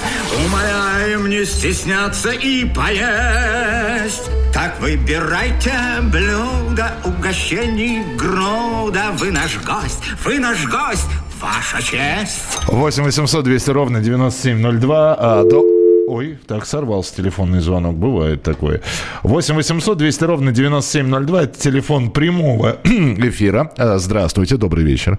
Умоляем 0.46 1.28
не 1.28 1.44
стесняться 1.44 2.30
и 2.30 2.64
поесть. 2.64 4.30
Так 4.52 4.80
выбирайте 4.80 5.72
блюдо, 6.12 6.90
угощений 7.04 8.02
груда. 8.16 9.12
Вы 9.16 9.30
наш 9.30 9.58
гость, 9.58 10.02
вы 10.25 10.40
наш 10.40 10.66
гость, 10.66 11.08
ваша 11.40 11.80
честь. 11.80 12.42
8 12.66 13.04
800 13.04 13.44
200 13.44 13.70
ровно 13.70 14.00
9702. 14.00 15.16
А, 15.16 15.44
до... 15.44 15.64
Ой, 16.08 16.37
так 16.49 16.66
сорвался 16.66 17.14
телефонный 17.14 17.60
звонок. 17.60 17.94
Бывает 17.94 18.42
такое. 18.42 18.80
8 19.22 19.54
800 19.54 19.99
200 19.99 20.25
ровно 20.25 20.50
9702. 20.50 21.42
Это 21.42 21.60
телефон 21.60 22.10
прямого 22.10 22.78
эфира. 22.84 23.70
А, 23.76 23.99
Здравствуйте, 23.99 24.56
добрый 24.56 24.84
вечер. 24.84 25.18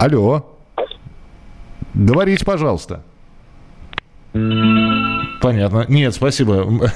Алло. 0.00 0.44
Говорите, 1.94 2.44
пожалуйста. 2.44 3.02
Понятно. 5.40 5.84
Нет, 5.88 6.14
спасибо. 6.14 6.66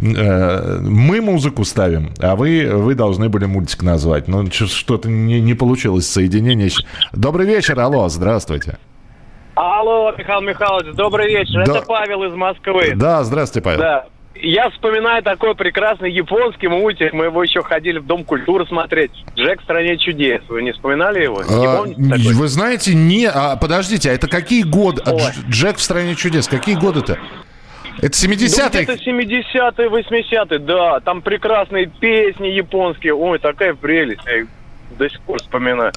Э, 0.00 0.80
Мы 0.80 1.20
музыку 1.22 1.64
ставим, 1.64 2.10
а 2.20 2.36
вы, 2.36 2.68
вы 2.74 2.94
должны 2.94 3.28
были 3.30 3.46
мультик 3.46 3.82
назвать. 3.82 4.28
Но 4.28 4.44
чё- 4.48 4.66
что-то 4.66 5.08
не, 5.08 5.40
не 5.40 5.54
получилось 5.54 6.06
соединение. 6.10 6.68
Добрый 7.12 7.46
вечер, 7.46 7.78
алло, 7.80 8.08
здравствуйте. 8.08 8.76
Алло, 9.54 10.12
Михаил 10.18 10.40
Михайлович, 10.42 10.94
добрый 10.96 11.28
вечер. 11.28 11.64
Да. 11.64 11.72
Это 11.78 11.86
Павел 11.86 12.24
из 12.24 12.34
Москвы. 12.34 12.92
Да, 12.96 13.22
здравствуйте, 13.24 13.64
Павел. 13.64 13.80
Да. 13.80 14.06
Я 14.34 14.68
вспоминаю 14.70 15.22
такой 15.22 15.54
прекрасный 15.54 16.10
японский 16.12 16.68
мультик. 16.68 17.12
Мы 17.12 17.26
его 17.26 17.42
еще 17.42 17.62
ходили 17.62 17.98
в 17.98 18.06
Дом 18.06 18.24
культуры 18.24 18.66
смотреть. 18.66 19.12
Джек 19.36 19.60
в 19.60 19.64
стране 19.64 19.96
чудес. 19.96 20.42
Вы 20.48 20.62
не 20.62 20.72
вспоминали 20.72 21.22
его? 21.22 21.42
Не 21.42 21.66
А, 21.66 21.76
помните 21.78 22.32
вы 22.34 22.48
знаете, 22.48 22.94
не... 22.94 23.26
А, 23.26 23.56
подождите, 23.56 24.10
а 24.10 24.12
это 24.14 24.28
какие 24.28 24.62
годы? 24.62 25.02
А, 25.06 25.12
Дж- 25.12 25.48
Джек 25.48 25.76
в 25.76 25.80
стране 25.82 26.14
чудес. 26.16 26.48
Какие 26.48 26.74
годы-то? 26.74 27.18
Это 27.98 28.08
70-е? 28.08 28.86
Ну, 28.86 28.94
где-то 28.94 28.94
70-е, 28.94 29.88
80-е, 29.88 30.58
да. 30.58 31.00
Там 31.00 31.22
прекрасные 31.22 31.86
песни 31.86 32.48
японские. 32.48 33.14
Ой, 33.14 33.38
такая 33.38 33.74
прелесть. 33.74 34.20
До 34.98 35.08
сих 35.08 35.20
пор 35.22 35.38
вспоминаю. 35.38 35.92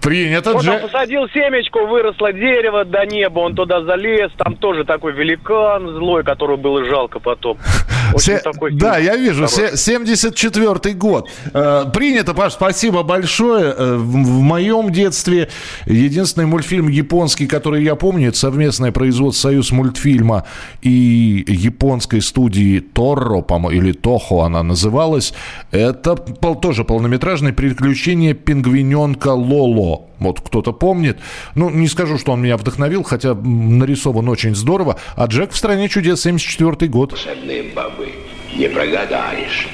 Принято, 0.00 0.50
Он 0.52 0.64
там 0.64 0.74
Джек. 0.74 0.82
посадил 0.82 1.28
семечку, 1.28 1.86
выросло 1.86 2.32
дерево 2.32 2.84
до 2.84 3.06
неба, 3.06 3.38
он 3.38 3.54
туда 3.54 3.84
залез, 3.84 4.32
там 4.36 4.56
тоже 4.56 4.84
такой 4.84 5.12
великан 5.12 5.88
злой, 5.94 6.24
которого 6.24 6.56
было 6.56 6.84
жалко 6.84 7.20
потом. 7.20 7.56
Очень 8.14 8.20
Се- 8.20 8.38
такой 8.40 8.72
Да, 8.72 8.98
я 8.98 9.16
вижу, 9.16 9.46
хороший. 9.46 9.76
се- 9.76 9.96
74-й 9.96 10.94
год. 10.94 11.28
Э, 11.54 11.84
принято, 11.94 12.34
Паш, 12.34 12.54
спасибо 12.54 13.04
большое. 13.04 13.74
Э, 13.78 13.94
в, 13.96 14.40
моем 14.42 14.90
детстве 14.90 15.48
единственный 15.86 16.46
мультфильм 16.46 16.88
японский, 16.88 17.46
который 17.46 17.84
я 17.84 17.94
помню, 17.94 18.28
это 18.30 18.38
совместное 18.38 18.90
производство 18.90 19.48
Союз 19.48 19.70
мультфильма 19.70 20.44
и 20.82 21.44
японской 21.46 22.20
студии 22.20 22.80
Торро, 22.80 23.40
по-моему, 23.40 23.80
или 23.82 23.92
Тохо 23.92 24.44
она 24.44 24.62
называлась. 24.64 25.32
Это 25.70 26.16
тоже 26.16 26.84
полнометражное 26.84 27.52
приключение 27.52 28.34
пингвиненка 28.44 29.28
Лоло. 29.28 30.06
Вот 30.18 30.40
кто-то 30.40 30.72
помнит. 30.72 31.18
Ну, 31.54 31.70
не 31.70 31.88
скажу, 31.88 32.18
что 32.18 32.32
он 32.32 32.42
меня 32.42 32.56
вдохновил, 32.56 33.02
хотя 33.02 33.34
нарисован 33.34 34.28
очень 34.28 34.54
здорово. 34.54 34.98
А 35.16 35.26
Джек 35.26 35.52
в 35.52 35.56
стране 35.56 35.88
чудес 35.88 36.22
74 36.22 36.90
год. 36.90 37.12
Волшебные 37.12 37.64
бабы. 37.74 38.12
Не 38.56 38.68
прогадаешь. 38.68 39.68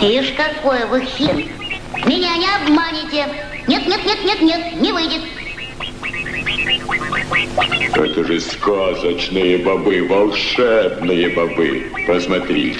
Ишь, 0.00 0.34
какой 0.36 0.86
вы 0.86 1.04
хим. 1.04 1.36
Меня 2.06 2.36
не 2.36 2.46
обманете. 2.54 3.26
Нет, 3.66 3.86
нет, 3.86 4.00
нет, 4.04 4.18
нет, 4.24 4.42
нет, 4.42 4.80
не 4.80 4.92
выйдет. 4.92 5.22
Это 7.94 8.24
же 8.24 8.40
сказочные 8.40 9.58
бобы, 9.58 10.06
волшебные 10.06 11.30
бобы. 11.30 11.90
Посмотри. 12.06 12.76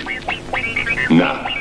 На. 1.08 1.55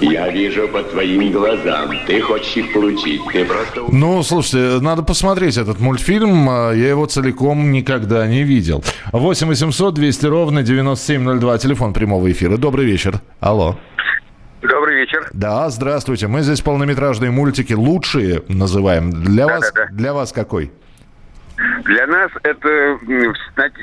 Я 0.00 0.30
вижу 0.30 0.66
по 0.68 0.82
твоим 0.82 1.30
глазам. 1.32 1.90
Ты 2.06 2.20
хочешь 2.20 2.56
их 2.56 2.72
получить. 2.72 3.20
Ты 3.32 3.44
просто... 3.44 3.82
Ну, 3.92 4.22
слушайте, 4.22 4.82
надо 4.82 5.02
посмотреть 5.02 5.56
этот 5.58 5.78
мультфильм. 5.78 6.48
А, 6.48 6.72
Я 6.72 6.88
его 6.88 7.06
целиком 7.06 7.70
никогда 7.70 8.26
не 8.26 8.42
видел. 8.42 8.82
8 9.12 9.48
800 9.48 9.94
200 9.94 10.26
ровно 10.26 10.62
9702. 10.62 11.58
Телефон 11.58 11.92
прямого 11.92 12.30
эфира. 12.32 12.56
Добрый 12.56 12.86
вечер. 12.86 13.20
Алло. 13.40 13.78
Добрый 14.62 14.96
вечер. 15.00 15.28
Да, 15.32 15.68
здравствуйте. 15.70 16.26
Мы 16.28 16.42
здесь 16.42 16.60
полнометражные 16.60 17.30
мультики 17.30 17.72
лучшие 17.72 18.42
называем. 18.48 19.10
Для 19.10 19.46
вас, 19.46 19.72
для 19.92 20.12
вас 20.14 20.32
какой? 20.32 20.70
Для 21.84 22.06
нас 22.06 22.30
это 22.42 22.98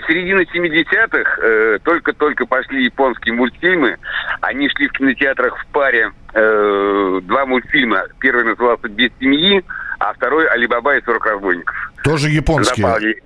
середина 0.08 0.42
70-х, 0.42 1.42
э, 1.42 1.80
только-только 1.84 2.46
пошли 2.46 2.86
японские 2.86 3.36
мультфильмы. 3.36 3.98
Они 4.42 4.70
шли 4.70 4.88
в 4.88 4.92
кинотеатрах 4.94 5.58
в 5.58 5.66
паре. 5.68 6.12
э, 6.34 7.22
два 7.24 7.46
мультфильма. 7.46 8.04
Первый 8.20 8.46
назывался 8.46 8.88
«Без 8.90 9.12
семьи», 9.20 9.64
а 10.00 10.14
второй 10.14 10.48
«Алибаба 10.48 10.96
и 10.98 11.04
40 11.04 11.26
разбойников». 11.26 11.92
Тоже 12.04 12.30
японские. 12.30 12.86
Запали. 12.86 13.24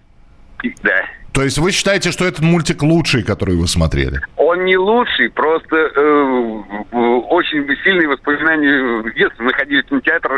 Да. 0.83 1.03
То 1.33 1.43
есть 1.43 1.57
вы 1.57 1.71
считаете, 1.71 2.11
что 2.11 2.25
этот 2.25 2.41
мультик 2.41 2.83
лучший, 2.83 3.23
который 3.23 3.55
вы 3.55 3.67
смотрели? 3.67 4.21
Не 4.65 4.78
лучший, 4.78 5.30
просто 5.30 5.76
э, 5.76 6.62
очень 6.91 7.67
сильные 7.84 8.08
воспоминания 8.08 9.02
в 9.02 9.13
детстве. 9.13 9.45
Мы 9.45 9.54
ходили 9.54 9.82
в 9.82 9.86
кинотеатр 9.86 10.30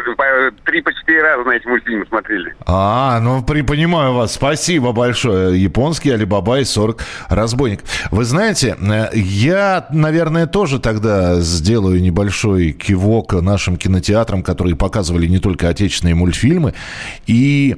три 0.66 0.82
по 0.82 0.94
четыре 0.94 1.22
раза 1.22 1.44
на 1.44 1.52
эти 1.52 1.68
мультфильмы 1.68 2.06
смотрели. 2.06 2.56
А, 2.66 3.20
ну 3.20 3.44
при, 3.44 3.62
понимаю 3.62 4.14
вас. 4.14 4.34
Спасибо 4.34 4.92
большое. 4.92 5.62
Японский 5.62 6.12
Алибаба 6.12 6.60
и 6.60 6.64
40 6.64 7.02
разбойник. 7.30 7.82
Вы 8.12 8.24
знаете, 8.24 8.78
э, 8.80 9.10
я, 9.14 9.88
наверное, 9.92 10.48
тоже 10.48 10.80
тогда 10.80 11.36
сделаю 11.42 12.02
небольшой 12.02 12.72
кивок 12.72 13.34
нашим 13.34 13.78
кинотеатрам, 13.78 14.44
которые 14.44 14.76
показывали 14.76 15.28
не 15.28 15.40
только 15.40 15.70
отечественные 15.70 16.16
мультфильмы. 16.16 16.74
И 17.28 17.78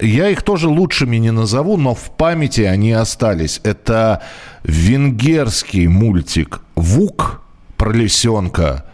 я 0.00 0.28
их 0.28 0.42
тоже 0.42 0.68
лучшими 0.68 1.16
не 1.16 1.30
назову, 1.30 1.76
но 1.76 1.94
в 1.94 2.10
памяти 2.16 2.62
они 2.62 2.92
остались. 2.92 3.60
Это 3.64 4.22
венгерский 4.64 5.88
мультик 5.88 6.60
«Вук» 6.74 7.42
про 7.76 7.92
лисенка 7.92 8.84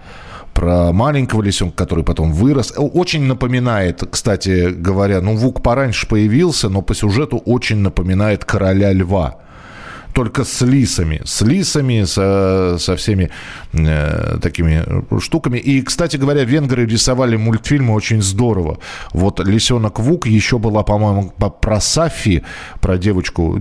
про 0.52 0.92
маленького 0.92 1.42
лисенка, 1.42 1.76
который 1.76 2.04
потом 2.04 2.32
вырос. 2.32 2.72
Э, 2.76 2.80
Очень 2.80 3.22
напоминает, 3.22 4.02
кстати 4.10 4.70
говоря, 4.70 5.20
ну, 5.20 5.36
Вук 5.36 5.62
пораньше 5.62 6.06
появился, 6.06 6.68
но 6.68 6.82
по 6.82 6.94
сюжету 6.94 7.38
очень 7.38 7.78
напоминает 7.78 8.44
короля 8.44 8.92
льва. 8.92 9.36
Только 10.12 10.44
с 10.44 10.60
лисами. 10.62 11.22
С 11.24 11.42
лисами, 11.42 12.04
со, 12.04 12.76
со 12.78 12.96
всеми 12.96 13.30
э, 13.72 14.38
такими 14.42 14.84
штуками. 15.20 15.58
И, 15.58 15.82
кстати 15.82 16.16
говоря, 16.16 16.44
венгры 16.44 16.86
рисовали 16.86 17.36
мультфильмы 17.36 17.94
очень 17.94 18.22
здорово. 18.22 18.78
Вот 19.12 19.40
«Лисенок 19.40 20.00
Вук» 20.00 20.26
еще 20.26 20.58
была, 20.58 20.82
по-моему, 20.82 21.32
по- 21.38 21.50
про 21.50 21.80
Сафи, 21.80 22.42
про 22.80 22.98
девочку. 22.98 23.58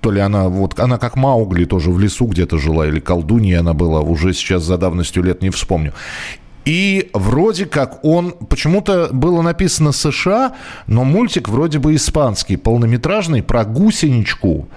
То 0.00 0.10
ли 0.10 0.20
она, 0.20 0.48
вот, 0.48 0.80
она 0.80 0.98
как 0.98 1.16
Маугли 1.16 1.64
тоже 1.64 1.90
в 1.90 1.98
лесу 1.98 2.26
где-то 2.26 2.58
жила, 2.58 2.86
или 2.86 3.00
колдунья 3.00 3.60
она 3.60 3.74
была, 3.74 4.00
уже 4.00 4.32
сейчас 4.32 4.62
за 4.64 4.78
давностью 4.78 5.22
лет 5.22 5.42
не 5.42 5.50
вспомню. 5.50 5.92
И 6.68 7.08
вроде 7.14 7.64
как 7.64 8.04
он, 8.04 8.32
почему-то 8.32 9.08
было 9.10 9.40
написано 9.40 9.90
США, 9.90 10.54
но 10.86 11.02
мультик 11.02 11.48
вроде 11.48 11.78
бы 11.78 11.94
испанский, 11.94 12.58
полнометражный, 12.58 13.42
про 13.42 13.64
гусеничку. 13.64 14.68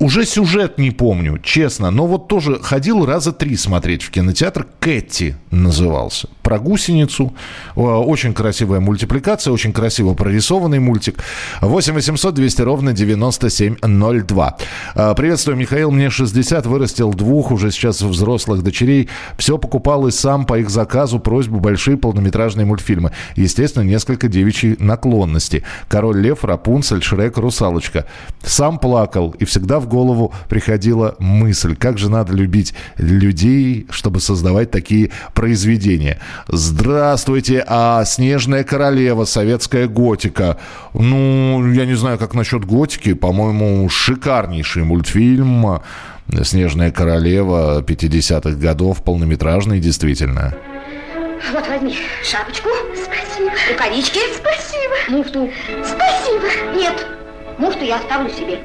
Уже 0.00 0.24
сюжет 0.24 0.78
не 0.78 0.90
помню, 0.90 1.38
честно, 1.38 1.92
но 1.92 2.08
вот 2.08 2.26
тоже 2.26 2.58
ходил 2.60 3.06
раза 3.06 3.32
три 3.32 3.54
смотреть 3.54 4.02
в 4.02 4.10
кинотеатр. 4.10 4.66
Кэти 4.80 5.36
назывался. 5.52 6.28
Про 6.52 6.58
гусеницу. 6.58 7.32
Очень 7.76 8.34
красивая 8.34 8.78
мультипликация, 8.80 9.54
очень 9.54 9.72
красиво 9.72 10.12
прорисованный 10.12 10.80
мультик. 10.80 11.18
8 11.62 11.94
800 11.94 12.34
200 12.34 12.60
ровно 12.60 12.92
9702. 12.92 14.56
А, 14.94 15.14
Приветствую, 15.14 15.56
Михаил. 15.56 15.90
Мне 15.90 16.10
60, 16.10 16.66
вырастил 16.66 17.14
двух, 17.14 17.52
уже 17.52 17.70
сейчас 17.70 18.02
взрослых 18.02 18.62
дочерей. 18.62 19.08
Все 19.38 19.56
покупал 19.56 20.06
и 20.06 20.10
сам 20.10 20.44
по 20.44 20.58
их 20.58 20.68
заказу 20.68 21.20
просьбу 21.20 21.58
большие 21.58 21.96
полнометражные 21.96 22.66
мультфильмы. 22.66 23.12
Естественно, 23.34 23.84
несколько 23.84 24.28
девичьей 24.28 24.76
наклонности. 24.78 25.64
Король 25.88 26.20
Лев, 26.20 26.44
Рапунцель, 26.44 27.02
Шрек, 27.02 27.38
Русалочка. 27.38 28.04
Сам 28.42 28.78
плакал, 28.78 29.34
и 29.38 29.46
всегда 29.46 29.80
в 29.80 29.88
голову 29.88 30.34
приходила 30.50 31.16
мысль, 31.18 31.76
как 31.76 31.96
же 31.96 32.10
надо 32.10 32.34
любить 32.34 32.74
людей, 32.98 33.86
чтобы 33.88 34.20
создавать 34.20 34.70
такие 34.70 35.12
произведения. 35.32 36.20
Здравствуйте, 36.48 37.64
а 37.66 38.04
«Снежная 38.04 38.64
королева», 38.64 39.24
советская 39.24 39.86
готика. 39.86 40.58
Ну, 40.94 41.72
я 41.72 41.86
не 41.86 41.94
знаю, 41.94 42.18
как 42.18 42.34
насчет 42.34 42.64
готики. 42.64 43.14
По-моему, 43.14 43.88
шикарнейший 43.88 44.84
мультфильм 44.84 45.80
«Снежная 46.42 46.90
королева» 46.90 47.82
50-х 47.82 48.56
годов, 48.56 49.02
полнометражный, 49.02 49.80
действительно. 49.80 50.54
Вот 51.52 51.66
возьми 51.68 51.96
шапочку. 52.22 52.68
Спасибо. 52.94 53.52
Рукавички. 53.70 54.20
Спасибо. 54.36 54.94
Муфту. 55.08 55.50
Спасибо. 55.84 56.78
Нет, 56.78 57.06
муфту 57.58 57.84
я 57.84 57.96
оставлю 57.96 58.30
себе. 58.30 58.60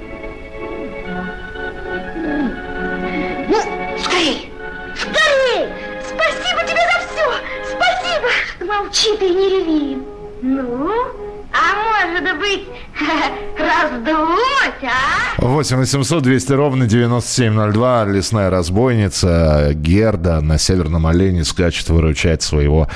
Молчи 8.65 9.15
ты 9.17 9.29
не 9.29 9.49
реви. 9.49 9.97
Ну, 10.41 10.91
а 11.51 12.11
может 12.11 12.39
быть, 12.39 12.67
раздумать, 13.57 14.83
а? 14.83 15.41
8 15.41 15.77
800 15.77 16.23
200 16.23 16.53
ровно 16.53 16.85
9702. 16.85 18.05
Лесная 18.05 18.49
разбойница 18.49 19.71
Герда 19.73 20.41
на 20.41 20.57
Северном 20.57 21.07
Олене 21.07 21.43
скачет 21.43 21.89
выручать 21.89 22.41
своего 22.41 22.87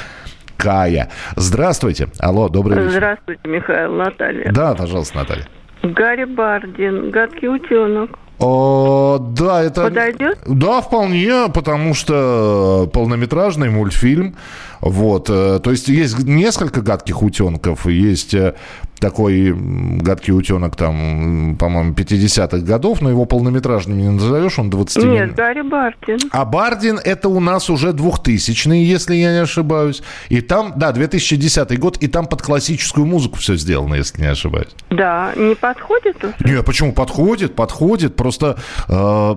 Кая. 0.58 1.10
Здравствуйте. 1.36 2.10
Алло, 2.20 2.48
добрый 2.50 2.78
вечер. 2.78 2.92
Здравствуйте, 2.92 3.42
Михаил, 3.48 3.94
Наталья. 3.94 4.52
Да, 4.52 4.76
пожалуйста, 4.76 5.18
Наталья. 5.18 5.48
Гарри 5.82 6.26
Бардин, 6.26 7.10
гадкий 7.10 7.48
утенок. 7.48 8.12
О, 8.38 9.20
да, 9.20 9.62
это... 9.62 9.84
Подойдет? 9.84 10.40
Да, 10.48 10.82
вполне, 10.82 11.48
потому 11.54 11.94
что 11.94 12.90
полнометражный 12.92 13.70
мультфильм. 13.70 14.36
Вот, 14.82 15.30
э, 15.30 15.60
то 15.64 15.72
есть 15.72 15.88
есть 15.88 16.20
несколько 16.20 16.82
гадких 16.82 17.22
утенков, 17.22 17.86
есть 17.86 18.34
э, 18.34 18.56
такой 19.02 19.54
гадкий 19.54 20.32
утенок, 20.32 20.76
там, 20.76 21.58
по-моему, 21.60 21.94
50-х 21.94 22.60
годов, 22.60 23.02
но 23.02 23.10
его 23.10 23.26
полнометражным 23.26 23.98
не 23.98 24.10
назовешь, 24.10 24.60
он 24.60 24.70
20 24.70 25.04
Нет, 25.04 25.36
Гарри 25.36 25.62
Бардин. 25.64 26.20
А 26.32 26.46
Бардин 26.46 27.00
это 27.04 27.28
у 27.28 27.40
нас 27.40 27.70
уже 27.70 27.90
2000-е, 27.90 28.86
если 28.86 29.16
я 29.16 29.34
не 29.34 29.42
ошибаюсь. 29.42 30.04
И 30.30 30.42
там, 30.42 30.74
да, 30.76 30.92
2010 30.92 31.80
год, 31.80 31.98
и 31.98 32.08
там 32.08 32.28
под 32.28 32.42
классическую 32.42 33.06
музыку 33.06 33.38
все 33.38 33.56
сделано, 33.56 33.96
если 33.96 34.22
не 34.22 34.28
ошибаюсь. 34.28 34.70
Да, 34.92 35.34
не 35.36 35.56
подходит? 35.56 36.18
Не, 36.46 36.62
почему? 36.62 36.94
Подходит, 36.94 37.56
подходит. 37.56 38.16
Просто, 38.16 38.58
э, 38.88 39.36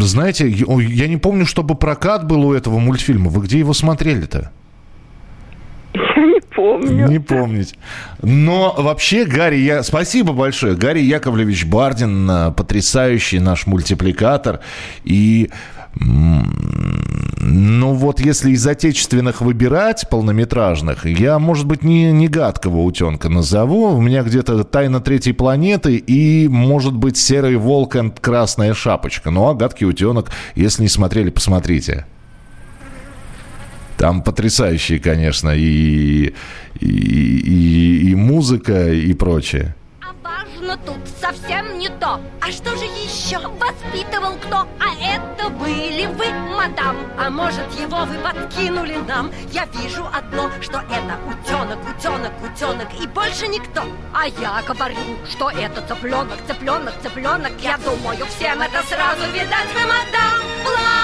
знаете, 0.00 0.48
я 0.48 1.06
не 1.06 1.16
помню, 1.16 1.46
чтобы 1.46 1.76
прокат 1.76 2.26
был 2.26 2.44
у 2.44 2.52
этого 2.52 2.78
мультфильма. 2.78 3.30
Вы 3.30 3.44
где 3.44 3.60
его 3.60 3.72
смотрели-то? 3.72 4.43
Я 6.16 6.22
не 6.26 6.40
помню. 6.40 7.08
Не 7.08 7.18
помнить. 7.18 7.74
Но 8.22 8.74
вообще, 8.76 9.24
Гарри, 9.24 9.56
я... 9.56 9.82
спасибо 9.82 10.32
большое. 10.32 10.74
Гарри 10.74 11.00
Яковлевич 11.00 11.66
Бардин, 11.66 12.30
э, 12.30 12.52
потрясающий 12.52 13.40
наш 13.40 13.66
мультипликатор. 13.66 14.60
И 15.04 15.50
ну 16.00 17.92
вот 17.92 18.20
если 18.20 18.50
из 18.50 18.66
отечественных 18.66 19.40
выбирать 19.40 20.08
полнометражных, 20.10 21.06
я, 21.06 21.38
может 21.38 21.66
быть, 21.66 21.84
не, 21.84 22.10
не 22.10 22.26
гадкого 22.26 22.78
утенка 22.78 23.28
назову. 23.28 23.90
У 23.90 24.00
меня 24.00 24.22
где-то 24.22 24.64
«Тайна 24.64 25.00
третьей 25.00 25.34
планеты» 25.34 25.96
и, 25.96 26.48
может 26.48 26.94
быть, 26.94 27.16
«Серый 27.16 27.56
волк 27.56 27.96
и 27.96 28.10
красная 28.20 28.74
шапочка». 28.74 29.30
Ну 29.30 29.48
а 29.48 29.54
«Гадкий 29.54 29.86
утенок», 29.86 30.30
если 30.54 30.82
не 30.82 30.88
смотрели, 30.88 31.30
посмотрите. 31.30 32.06
Там 33.96 34.22
потрясающие, 34.22 34.98
конечно, 34.98 35.50
и, 35.50 36.34
и, 36.80 36.86
и, 36.86 38.10
и 38.10 38.14
музыка, 38.14 38.92
и 38.92 39.12
прочее. 39.14 39.74
Важно 40.22 40.78
тут 40.78 40.96
совсем 41.20 41.78
не 41.78 41.88
то. 41.88 42.20
А 42.40 42.50
что 42.50 42.70
же 42.76 42.84
еще 42.84 43.38
воспитывал 43.38 44.36
кто? 44.36 44.66
А 44.80 44.94
это 45.00 45.50
были 45.50 46.06
вы, 46.06 46.26
мадам. 46.54 46.96
А 47.18 47.28
может, 47.30 47.66
его 47.78 48.04
вы 48.04 48.14
подкинули 48.18 48.96
нам? 49.06 49.30
Я 49.52 49.66
вижу 49.66 50.04
одно, 50.12 50.50
что 50.60 50.78
это 50.78 51.18
утенок, 51.28 51.78
утенок, 51.88 52.32
утенок 52.42 52.88
и 53.02 53.06
больше 53.06 53.46
никто. 53.48 53.82
А 54.14 54.26
я 54.26 54.62
говорю, 54.66 54.96
что 55.30 55.50
это 55.50 55.82
цыпленок, 55.86 56.38
цыпленок, 56.46 56.94
цыпленок. 57.02 57.52
Я 57.60 57.78
думаю, 57.78 58.24
всем 58.26 58.62
это 58.62 58.82
сразу 58.88 59.30
видать. 59.32 59.68
Вы, 59.74 59.80
мадам, 59.82 60.40
не... 60.64 61.03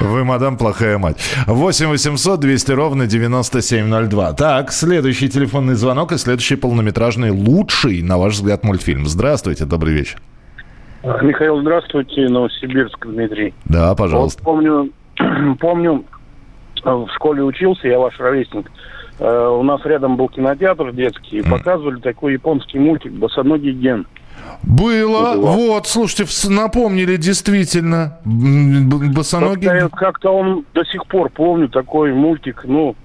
Вы, 0.00 0.24
мадам, 0.24 0.56
плохая 0.56 0.98
мать. 0.98 1.16
8 1.46 1.88
800 1.88 2.40
200 2.40 2.72
ровно 2.72 3.06
9702. 3.06 4.32
Так, 4.34 4.72
следующий 4.72 5.28
телефонный 5.28 5.74
звонок 5.74 6.12
и 6.12 6.18
следующий 6.18 6.56
полнометражный 6.56 7.30
лучший, 7.30 8.02
на 8.02 8.18
ваш 8.18 8.34
взгляд, 8.34 8.62
мультфильм. 8.62 9.06
Здравствуйте, 9.06 9.64
добрый 9.64 9.94
вечер. 9.94 10.18
Михаил, 11.22 11.60
здравствуйте, 11.60 12.28
Новосибирск, 12.28 13.06
Дмитрий. 13.06 13.54
Да, 13.64 13.94
пожалуйста. 13.94 14.42
Вот 14.42 14.44
помню, 14.44 14.90
помню, 15.60 16.04
в 16.84 17.08
школе 17.14 17.42
учился, 17.42 17.88
я 17.88 17.98
ваш 17.98 18.18
ровесник. 18.18 18.70
Э, 19.18 19.48
у 19.48 19.62
нас 19.62 19.80
рядом 19.84 20.16
был 20.16 20.28
кинотеатр 20.28 20.92
детский, 20.92 21.38
и 21.38 21.42
показывали 21.42 22.00
такой 22.00 22.34
японский 22.34 22.78
мультик 22.78 23.12
«Босоногий 23.12 23.72
ген». 23.72 24.06
Было. 24.62 25.34
Было. 25.34 25.50
Вот, 25.52 25.86
слушайте, 25.86 26.26
напомнили 26.48 27.16
действительно. 27.16 28.18
Босоногий. 28.24 29.68
Как-то, 29.68 29.96
как-то 29.96 30.30
он 30.30 30.64
до 30.74 30.84
сих 30.84 31.06
пор 31.06 31.30
помню 31.30 31.68
такой 31.68 32.12
мультик, 32.12 32.62
ну, 32.64 32.96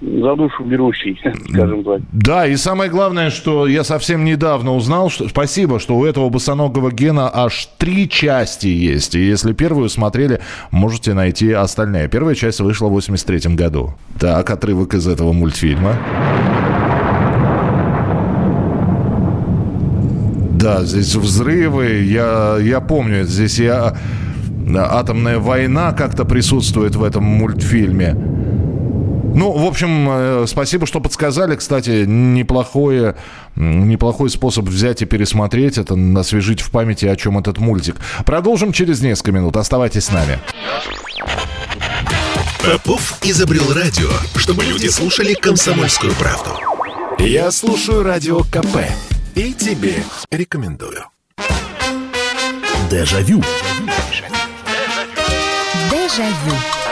за 0.00 0.36
душу 0.36 0.64
берущий, 0.64 1.18
скажем 1.48 1.84
так. 1.84 2.00
Да, 2.12 2.46
и 2.46 2.56
самое 2.56 2.90
главное, 2.90 3.30
что 3.30 3.66
я 3.66 3.84
совсем 3.84 4.24
недавно 4.24 4.74
узнал, 4.74 5.10
что 5.10 5.28
спасибо, 5.28 5.78
что 5.78 5.96
у 5.96 6.04
этого 6.04 6.28
босоногого 6.28 6.90
гена 6.90 7.30
аж 7.32 7.68
три 7.78 8.08
части 8.08 8.66
есть. 8.66 9.14
И 9.14 9.20
если 9.20 9.52
первую 9.52 9.88
смотрели, 9.88 10.40
можете 10.70 11.14
найти 11.14 11.52
остальные. 11.52 12.08
Первая 12.08 12.34
часть 12.34 12.60
вышла 12.60 12.88
в 12.88 12.92
83 12.92 13.54
году. 13.54 13.94
Так, 14.18 14.50
отрывок 14.50 14.94
из 14.94 15.06
этого 15.06 15.32
мультфильма. 15.32 15.96
Да, 20.64 20.82
здесь 20.82 21.14
взрывы. 21.14 22.04
Я, 22.04 22.56
я 22.58 22.80
помню, 22.80 23.24
здесь 23.24 23.58
я... 23.58 23.98
Атомная 24.74 25.38
война 25.38 25.92
как-то 25.92 26.24
присутствует 26.24 26.96
в 26.96 27.04
этом 27.04 27.22
мультфильме. 27.22 28.14
Ну, 28.14 29.52
в 29.52 29.66
общем, 29.66 30.08
э, 30.08 30.44
спасибо, 30.48 30.86
что 30.86 31.00
подсказали. 31.00 31.54
Кстати, 31.56 32.06
неплохое, 32.06 33.14
неплохой 33.56 34.30
способ 34.30 34.64
взять 34.64 35.02
и 35.02 35.04
пересмотреть 35.04 35.76
это, 35.76 35.98
освежить 36.18 36.62
в 36.62 36.70
памяти, 36.70 37.04
о 37.04 37.16
чем 37.16 37.36
этот 37.36 37.58
мультик. 37.58 37.96
Продолжим 38.24 38.72
через 38.72 39.02
несколько 39.02 39.32
минут. 39.32 39.58
Оставайтесь 39.58 40.04
с 40.04 40.12
нами. 40.12 40.38
Попов 42.64 43.18
изобрел 43.22 43.70
радио, 43.74 44.08
чтобы 44.36 44.64
люди 44.64 44.86
слушали 44.86 45.34
комсомольскую 45.34 46.14
правду. 46.14 46.52
Я 47.18 47.50
слушаю 47.50 48.02
радио 48.02 48.40
КП 48.44 48.78
и 49.34 49.52
тебе 49.52 50.02
рекомендую. 50.30 51.04
Дежавю. 52.90 53.42
Дежавю. 55.90 56.83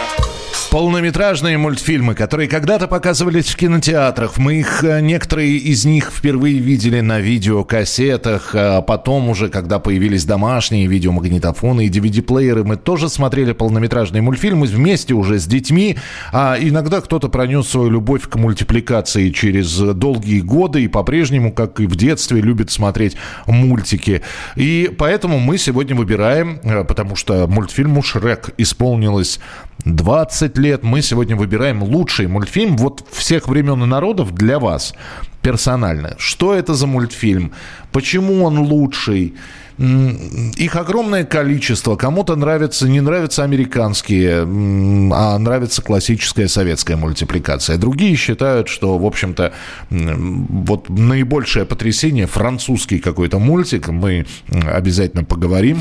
Полнометражные 0.73 1.59
мультфильмы, 1.59 2.15
которые 2.15 2.49
когда-то 2.49 2.89
показывались 2.89 3.45
в 3.45 3.57
кинотеатрах. 3.57 4.39
Мы 4.39 4.61
их, 4.61 4.83
э, 4.83 5.03
некоторые 5.03 5.59
из 5.59 5.85
них 5.85 6.11
впервые 6.11 6.61
видели 6.61 7.01
на 7.01 7.21
видеокассетах. 7.21 8.55
А 8.55 8.81
потом 8.81 9.29
уже, 9.29 9.51
когда 9.51 9.79
появились 9.81 10.25
домашние 10.25 10.87
видеомагнитофоны 10.87 11.85
и 11.85 11.91
DVD-плееры, 11.91 12.65
мы 12.65 12.77
тоже 12.77 13.11
смотрели 13.11 13.53
полнометражные 13.53 14.23
мультфильмы 14.23 14.67
вместе 14.67 15.13
уже 15.13 15.39
с 15.39 15.45
детьми. 15.45 15.99
А 16.33 16.57
иногда 16.59 17.03
кто-то 17.03 17.29
пронес 17.29 17.69
свою 17.69 17.91
любовь 17.91 18.27
к 18.27 18.37
мультипликации 18.37 19.29
через 19.29 19.77
долгие 19.77 20.41
годы 20.41 20.85
и 20.85 20.89
по-прежнему, 20.89 21.53
как 21.53 21.81
и 21.81 21.87
в 21.87 21.97
детстве, 21.97 22.41
любит 22.41 22.71
смотреть 22.71 23.19
мультики. 23.47 24.23
И 24.57 24.91
поэтому 24.97 25.39
мы 25.39 25.59
сегодня 25.59 25.95
выбираем, 25.95 26.61
э, 26.63 26.83
потому 26.85 27.15
что 27.15 27.47
мультфильму 27.47 28.03
«Шрек» 28.03 28.55
исполнилось 28.57 29.39
20 29.85 30.59
лет. 30.59 30.83
Мы 30.83 31.03
сегодня 31.03 31.37
выбираем 31.37 31.83
лучший 31.83 32.27
мультфильм 32.27 32.77
вот 32.77 33.05
всех 33.11 33.49
времен 33.49 33.83
и 33.83 33.87
народов 33.87 34.35
для 34.35 34.59
вас 34.59 34.95
персонально. 35.43 36.15
Что 36.19 36.55
это 36.55 36.75
за 36.75 36.87
мультфильм? 36.87 37.53
Почему 37.91 38.45
он 38.45 38.59
лучший? 38.59 39.35
Их 39.79 40.77
огромное 40.77 41.25
количество. 41.25 41.97
Кому-то 41.97 42.37
нравится, 42.37 42.89
не 42.89 43.01
нравятся 43.01 43.43
американские, 43.43 44.43
а 44.43 45.39
нравится 45.39 45.83
классическая 45.83 46.47
советская 46.47 46.97
мультипликация. 46.97 47.79
Другие 47.79 48.15
считают, 48.15 48.69
что, 48.69 48.99
в 48.99 49.07
общем-то, 49.07 49.53
вот 49.91 50.89
наибольшее 50.89 51.65
потрясение 51.65 52.27
французский 52.27 52.99
какой-то 52.99 53.39
мультик. 53.41 53.89
Мы 53.89 54.27
обязательно 54.51 55.25
поговорим 55.25 55.81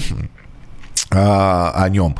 а, 1.12 1.71
о 1.76 1.89
нем. 1.89 2.15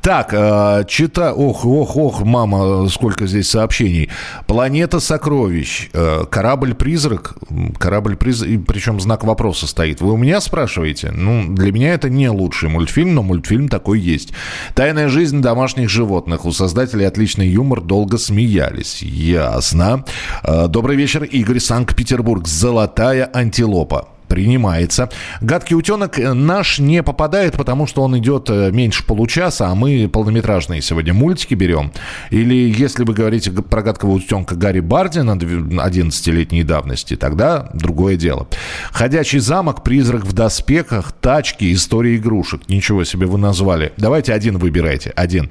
Так, 0.00 0.32
а, 0.34 0.84
чита... 0.84 1.32
Ох, 1.32 1.64
ох, 1.64 1.96
ох, 1.96 2.22
мама, 2.22 2.88
сколько 2.88 3.26
здесь 3.26 3.48
сообщений. 3.48 4.10
Планета 4.46 4.98
сокровищ. 4.98 5.90
А, 5.92 6.24
Корабль-призрак. 6.24 7.34
Корабль-призрак, 7.78 8.66
причем 8.66 9.00
знак 9.00 9.24
вопроса 9.24 9.66
стоит. 9.66 10.00
Вы 10.00 10.12
у 10.12 10.16
меня 10.16 10.40
спрашиваете? 10.40 11.12
Ну, 11.12 11.54
для 11.54 11.70
меня 11.72 11.94
это 11.94 12.10
не 12.10 12.28
лучший 12.28 12.68
мультфильм, 12.68 13.14
но 13.14 13.22
мультфильм 13.22 13.68
такой 13.68 14.00
есть. 14.00 14.32
Тайная 14.74 15.08
жизнь 15.08 15.40
домашних 15.40 15.88
животных. 15.88 16.44
У 16.44 16.52
создателей 16.52 17.06
отличный 17.06 17.48
юмор, 17.48 17.80
долго 17.80 18.18
смеялись. 18.18 19.02
Ясно. 19.02 20.04
А, 20.42 20.66
Добрый 20.66 20.96
вечер, 20.96 21.22
Игорь, 21.22 21.60
Санкт-Петербург. 21.60 22.48
Золотая 22.48 23.30
антилопа 23.32 24.08
принимается. 24.32 25.10
Гадкий 25.42 25.76
утенок 25.76 26.16
наш 26.16 26.78
не 26.78 27.02
попадает, 27.02 27.52
потому 27.52 27.86
что 27.86 28.00
он 28.00 28.16
идет 28.16 28.48
э, 28.48 28.70
меньше 28.72 29.04
получаса, 29.04 29.68
а 29.68 29.74
мы 29.74 30.08
полнометражные 30.08 30.80
сегодня 30.80 31.12
мультики 31.12 31.52
берем. 31.52 31.92
Или 32.30 32.54
если 32.54 33.04
вы 33.04 33.12
говорите 33.12 33.50
про 33.50 33.82
гадкого 33.82 34.12
утенка 34.12 34.54
Гарри 34.54 34.80
Бардина 34.80 35.32
11-летней 35.32 36.62
давности, 36.62 37.14
тогда 37.14 37.68
другое 37.74 38.16
дело. 38.16 38.48
Ходячий 38.90 39.38
замок, 39.38 39.84
призрак 39.84 40.24
в 40.24 40.32
доспехах, 40.32 41.12
тачки, 41.12 41.70
история 41.70 42.16
игрушек. 42.16 42.62
Ничего 42.70 43.04
себе 43.04 43.26
вы 43.26 43.36
назвали. 43.36 43.92
Давайте 43.98 44.32
один 44.32 44.56
выбирайте. 44.56 45.10
Один. 45.10 45.50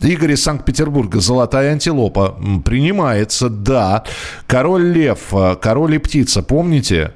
Игорь 0.00 0.32
из 0.32 0.42
Санкт-Петербурга. 0.42 1.20
Золотая 1.20 1.72
антилопа. 1.72 2.38
Принимается, 2.64 3.50
да. 3.50 4.04
Король 4.46 4.92
лев, 4.92 5.18
э, 5.32 5.56
король 5.60 5.96
и 5.96 5.98
птица. 5.98 6.42
Помните? 6.42 7.12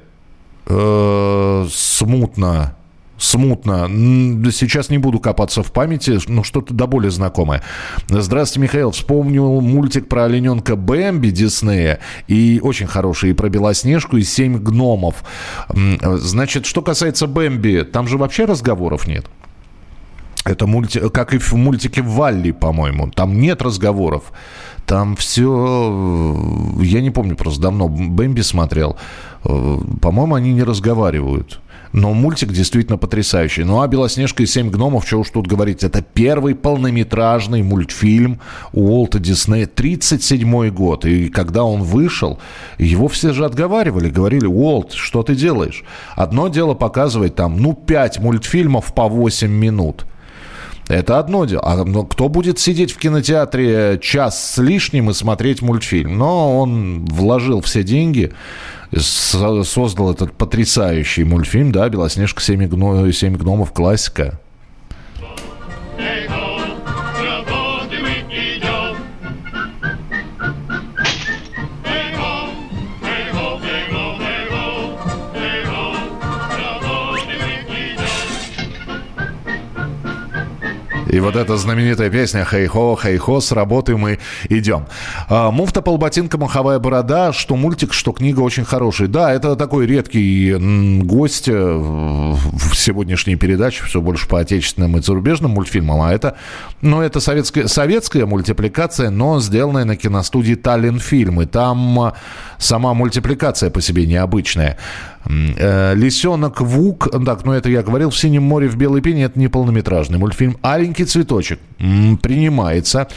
Э, 0.69 1.65
смутно. 1.71 2.75
Смутно. 3.17 3.87
Сейчас 4.51 4.89
не 4.89 4.99
буду 4.99 5.19
копаться 5.19 5.63
в 5.63 5.71
памяти, 5.71 6.19
но 6.27 6.43
что-то 6.43 6.73
до 6.73 6.85
более 6.85 7.09
знакомое. 7.09 7.63
Здравствуйте, 8.09 8.59
Михаил. 8.63 8.91
Вспомнил 8.91 9.59
мультик 9.59 10.07
про 10.07 10.25
олененка 10.25 10.75
Бэмби 10.75 11.29
Диснея. 11.29 11.99
И 12.27 12.59
очень 12.61 12.85
хороший. 12.85 13.31
И 13.31 13.33
про 13.33 13.49
Белоснежку, 13.49 14.17
и 14.17 14.23
семь 14.23 14.57
гномов. 14.57 15.23
Значит, 16.03 16.67
что 16.67 16.83
касается 16.83 17.25
Бэмби, 17.25 17.87
там 17.91 18.07
же 18.07 18.19
вообще 18.19 18.45
разговоров 18.45 19.07
нет. 19.07 19.25
Это 20.45 20.67
мульти... 20.67 21.09
как 21.09 21.33
и 21.33 21.39
в 21.39 21.53
мультике 21.53 22.01
Валли, 22.03 22.51
по-моему. 22.51 23.09
Там 23.09 23.39
нет 23.39 23.61
разговоров. 23.63 24.31
Там 24.87 25.17
все... 25.17 26.33
Я 26.79 27.01
не 27.01 27.11
помню, 27.11 27.35
просто 27.35 27.61
давно 27.61 27.89
Бэмби 27.89 28.39
смотрел. 28.39 28.95
Э, 29.43 29.77
по-моему, 30.01 30.35
они 30.35 30.53
не 30.53 30.63
разговаривают. 30.63 31.59
Но 31.91 32.13
мультик 32.13 32.53
действительно 32.53 32.97
потрясающий. 32.97 33.65
Ну 33.65 33.81
а 33.81 33.87
«Белоснежка 33.87 34.43
и 34.43 34.45
семь 34.45 34.69
гномов», 34.69 35.05
что 35.05 35.19
уж 35.19 35.29
тут 35.29 35.45
говорить, 35.45 35.83
это 35.83 36.01
первый 36.01 36.55
полнометражный 36.55 37.63
мультфильм 37.63 38.39
Уолта 38.71 39.19
Диснея, 39.19 39.67
37 39.67 40.69
год. 40.69 41.03
И 41.05 41.27
когда 41.27 41.65
он 41.65 41.83
вышел, 41.83 42.39
его 42.77 43.09
все 43.09 43.33
же 43.33 43.43
отговаривали, 43.43 44.09
говорили, 44.09 44.45
Уолт, 44.45 44.93
что 44.93 45.21
ты 45.21 45.35
делаешь? 45.35 45.83
Одно 46.15 46.47
дело 46.47 46.75
показывать 46.75 47.35
там, 47.35 47.57
ну, 47.61 47.73
5 47.73 48.19
мультфильмов 48.19 48.93
по 48.93 49.09
8 49.09 49.51
минут– 49.51 50.05
это 50.87 51.19
одно 51.19 51.45
дело. 51.45 51.61
А 51.63 51.83
но 51.83 52.03
кто 52.03 52.29
будет 52.29 52.59
сидеть 52.59 52.91
в 52.91 52.97
кинотеатре 52.97 53.99
час 54.01 54.53
с 54.53 54.57
лишним 54.57 55.09
и 55.09 55.13
смотреть 55.13 55.61
мультфильм? 55.61 56.17
Но 56.17 56.59
он 56.59 57.05
вложил 57.05 57.61
все 57.61 57.83
деньги, 57.83 58.31
создал 58.95 60.11
этот 60.11 60.33
потрясающий 60.33 61.23
мультфильм, 61.23 61.71
да, 61.71 61.89
«Белоснежка, 61.89 62.41
семь, 62.41 62.61
семь 63.11 63.35
гномов», 63.35 63.73
классика. 63.73 64.39
И 81.09 81.19
вот 81.19 81.35
эта 81.35 81.57
знаменитая 81.57 82.09
песня 82.09 82.45
«Хей-хо, 82.45 82.97
хей-хо, 83.01 83.39
с 83.39 83.51
работы 83.51 83.95
мы 83.95 84.19
идем». 84.49 84.85
А, 85.29 85.51
Муфта, 85.51 85.81
полботинка, 85.81 86.37
маховая 86.37 86.79
борода, 86.79 87.33
что 87.33 87.55
мультик, 87.55 87.93
что 87.93 88.11
книга 88.11 88.41
очень 88.41 88.65
хороший. 88.65 89.07
Да, 89.07 89.31
это 89.31 89.55
такой 89.55 89.85
редкий 89.87 90.55
гость 91.03 91.47
э, 91.47 91.53
в 91.53 92.75
сегодняшней 92.75 93.35
передаче, 93.35 93.83
все 93.85 94.01
больше 94.01 94.27
по 94.27 94.39
отечественным 94.39 94.97
и 94.97 95.01
зарубежным 95.01 95.51
мультфильмам, 95.51 96.01
а 96.01 96.13
это, 96.13 96.37
ну, 96.81 97.01
это 97.01 97.19
советская, 97.19 97.67
советская 97.67 98.25
мультипликация, 98.25 99.09
но 99.09 99.39
сделанная 99.39 99.85
на 99.85 99.95
киностудии 99.95 100.55
«Таллин 100.55 100.99
фильм». 100.99 101.41
И 101.41 101.45
там 101.45 101.99
а, 101.99 102.13
сама 102.57 102.93
мультипликация 102.93 103.69
по 103.69 103.81
себе 103.81 104.05
необычная. 104.05 104.77
Э, 105.29 105.93
Лисенок 105.95 106.61
Вук, 106.61 107.09
так, 107.25 107.43
ну 107.43 107.51
это 107.51 107.69
я 107.69 107.83
говорил, 107.83 108.09
в 108.09 108.17
Синем 108.17 108.43
море 108.43 108.67
в 108.67 108.77
белой 108.77 109.01
пене, 109.01 109.23
это 109.23 109.37
не 109.37 109.47
полнометражный 109.47 110.17
мультфильм. 110.17 110.57
Аленький 110.61 111.05
цветочек 111.05 111.59
принимается. 111.77 113.07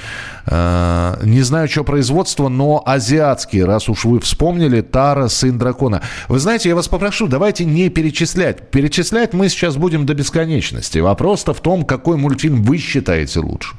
Э, 0.47 1.17
не 1.25 1.43
знаю, 1.43 1.69
что 1.69 1.85
производство, 1.85 2.49
но 2.49 2.83
азиатский, 2.85 3.63
раз 3.65 3.89
уж 3.89 4.05
вы 4.05 4.19
вспомнили, 4.21 4.81
Тара, 4.81 5.29
сын 5.29 5.57
дракона. 5.57 6.03
Вы 6.29 6.39
знаете, 6.41 6.69
я 6.69 6.75
вас 6.75 6.89
попрошу, 6.89 7.29
давайте 7.29 7.65
не 7.65 7.89
перечислять. 7.91 8.71
Перечислять 8.71 9.33
мы 9.33 9.49
сейчас 9.49 9.77
будем 9.77 10.07
до 10.07 10.15
бесконечности. 10.15 10.99
Вопрос-то 10.99 11.55
в 11.55 11.61
том, 11.61 11.85
какой 11.85 12.17
мультфильм 12.17 12.63
вы 12.63 12.79
считаете 12.79 13.41
лучше. 13.41 13.75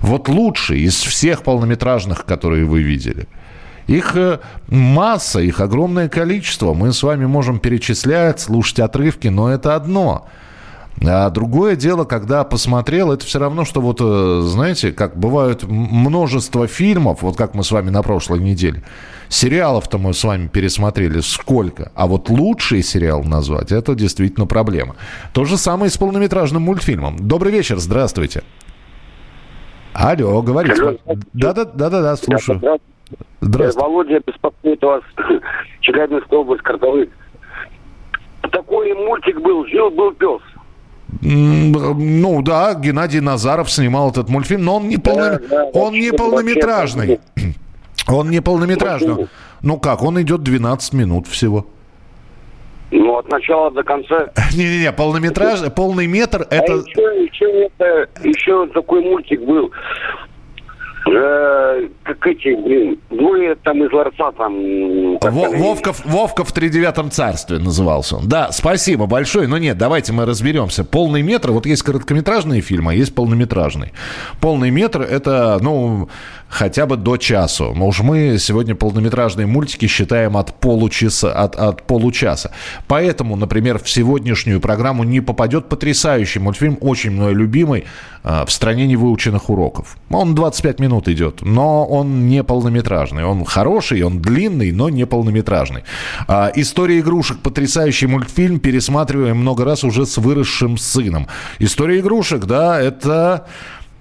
Вот 0.00 0.28
лучший 0.28 0.80
из 0.80 0.94
всех 0.94 1.42
полнометражных, 1.42 2.24
которые 2.26 2.64
вы 2.64 2.82
видели– 2.82 3.26
их 3.86 4.16
э, 4.16 4.40
масса, 4.68 5.40
их 5.40 5.60
огромное 5.60 6.08
количество. 6.08 6.74
Мы 6.74 6.92
с 6.92 7.02
вами 7.02 7.26
можем 7.26 7.58
перечислять, 7.58 8.40
слушать 8.40 8.80
отрывки, 8.80 9.28
но 9.28 9.50
это 9.50 9.74
одно. 9.74 10.26
А 11.02 11.28
другое 11.30 11.74
дело, 11.76 12.04
когда 12.04 12.44
посмотрел, 12.44 13.12
это 13.12 13.26
все 13.26 13.38
равно, 13.38 13.64
что 13.64 13.80
вот, 13.80 13.98
э, 14.00 14.40
знаете, 14.44 14.92
как 14.92 15.16
бывают 15.18 15.64
множество 15.64 16.66
фильмов, 16.66 17.22
вот 17.22 17.36
как 17.36 17.54
мы 17.54 17.64
с 17.64 17.72
вами 17.72 17.90
на 17.90 18.02
прошлой 18.02 18.38
неделе. 18.38 18.84
Сериалов-то 19.28 19.98
мы 19.98 20.14
с 20.14 20.22
вами 20.22 20.46
пересмотрели 20.46 21.20
сколько, 21.20 21.90
а 21.94 22.06
вот 22.06 22.28
лучший 22.30 22.82
сериал 22.82 23.24
назвать, 23.24 23.72
это 23.72 23.94
действительно 23.94 24.46
проблема. 24.46 24.94
То 25.32 25.44
же 25.44 25.58
самое 25.58 25.88
и 25.88 25.92
с 25.92 25.96
полнометражным 25.96 26.62
мультфильмом. 26.62 27.16
Добрый 27.18 27.52
вечер, 27.52 27.78
здравствуйте. 27.78 28.44
Алло, 29.92 30.42
говорите. 30.42 30.98
Да-да-да, 31.32 32.16
слушаю. 32.16 32.80
Здравствуйте. 33.40 33.86
Володя 33.86 34.20
беспокоит 34.26 34.82
вас. 34.82 35.02
Челябинская 35.80 36.38
область, 36.38 36.62
Картовы. 36.62 37.10
Такой 38.50 38.94
мультик 38.94 39.40
был 39.40 39.66
«Жил-был 39.66 40.12
пес». 40.12 40.40
Ну 41.20 42.42
да, 42.42 42.74
Геннадий 42.74 43.20
Назаров 43.20 43.70
снимал 43.70 44.10
этот 44.10 44.28
мультфильм, 44.28 44.64
но 44.64 44.76
он 44.76 44.88
не, 44.88 44.96
полно... 44.96 45.38
да, 45.38 45.40
да, 45.48 45.64
он 45.72 45.94
не 45.94 46.12
полнометражный. 46.12 47.20
Он 48.06 48.28
не 48.28 48.42
полнометражный. 48.42 49.28
Ну 49.62 49.78
как, 49.78 50.02
он 50.02 50.20
идет 50.20 50.42
12 50.42 50.92
минут 50.92 51.26
всего. 51.26 51.66
Ну, 52.90 53.16
от 53.16 53.28
начала 53.30 53.70
до 53.70 53.82
конца. 53.82 54.30
Не-не-не, 54.54 54.92
полнометраж, 54.92 55.60
полный 55.74 56.06
метр 56.06 56.46
а 56.50 56.54
это... 56.54 56.72
еще, 56.74 57.24
еще, 57.24 57.70
это, 57.78 58.08
еще 58.22 58.66
такой 58.68 59.00
мультик 59.00 59.40
был 59.40 59.72
э, 61.06 61.88
как 62.02 62.26
эти, 62.26 62.54
блин, 62.54 62.98
двое 63.10 63.54
там 63.56 63.84
из 63.84 63.92
ларца 63.92 64.32
там... 64.32 65.18
Во, 65.18 65.50
Вовка, 65.50 65.92
Вовка 66.04 66.44
в 66.44 66.52
тридевятом 66.52 67.10
царстве 67.10 67.58
назывался 67.58 68.16
он. 68.16 68.28
Да, 68.28 68.52
спасибо 68.52 69.06
большое, 69.06 69.48
но 69.48 69.58
нет, 69.58 69.78
давайте 69.78 70.12
мы 70.12 70.24
разберемся. 70.26 70.84
Полный 70.84 71.22
метр, 71.22 71.50
вот 71.50 71.66
есть 71.66 71.82
короткометражные 71.82 72.60
фильмы, 72.60 72.92
а 72.92 72.94
есть 72.94 73.14
полнометражный. 73.14 73.92
Полный 74.40 74.70
метр 74.70 75.02
это, 75.02 75.58
ну, 75.60 76.08
хотя 76.48 76.86
бы 76.86 76.96
до 76.96 77.16
часу. 77.16 77.74
Уж 77.78 78.00
мы 78.00 78.38
сегодня 78.38 78.74
полнометражные 78.74 79.46
мультики 79.46 79.86
считаем 79.86 80.36
от 80.36 80.60
получаса. 80.60 81.32
От, 81.32 81.56
от 81.56 81.82
получаса. 81.82 82.50
Поэтому, 82.86 83.36
например, 83.36 83.78
в 83.78 83.88
сегодняшнюю 83.88 84.60
программу 84.60 85.04
не 85.04 85.20
попадет 85.20 85.68
потрясающий 85.68 86.38
мультфильм, 86.40 86.78
очень 86.80 87.10
мной 87.10 87.34
любимый, 87.34 87.84
э, 88.22 88.44
«В 88.46 88.50
стране 88.50 88.86
невыученных 88.86 89.50
уроков». 89.50 89.96
Он 90.10 90.34
25 90.34 90.80
минут 90.80 91.08
идет, 91.08 91.42
но 91.42 91.84
он 91.86 92.28
не 92.28 92.44
полнометражный. 92.44 93.24
Он 93.24 93.44
хороший, 93.44 94.02
он 94.02 94.20
длинный, 94.20 94.72
но 94.72 94.88
не 94.88 95.06
полнометражный. 95.06 95.82
А, 96.28 96.52
«История 96.54 97.00
игрушек»– 97.00 97.38
потрясающий 97.42 98.06
мультфильм, 98.06 98.60
пересматриваем 98.60 99.38
много 99.38 99.64
раз 99.64 99.84
уже 99.84 100.06
с 100.06 100.18
выросшим 100.18 100.78
сыном. 100.78 101.26
«История 101.58 101.98
игрушек», 101.98 102.44
да, 102.44 102.80
это 102.80 103.46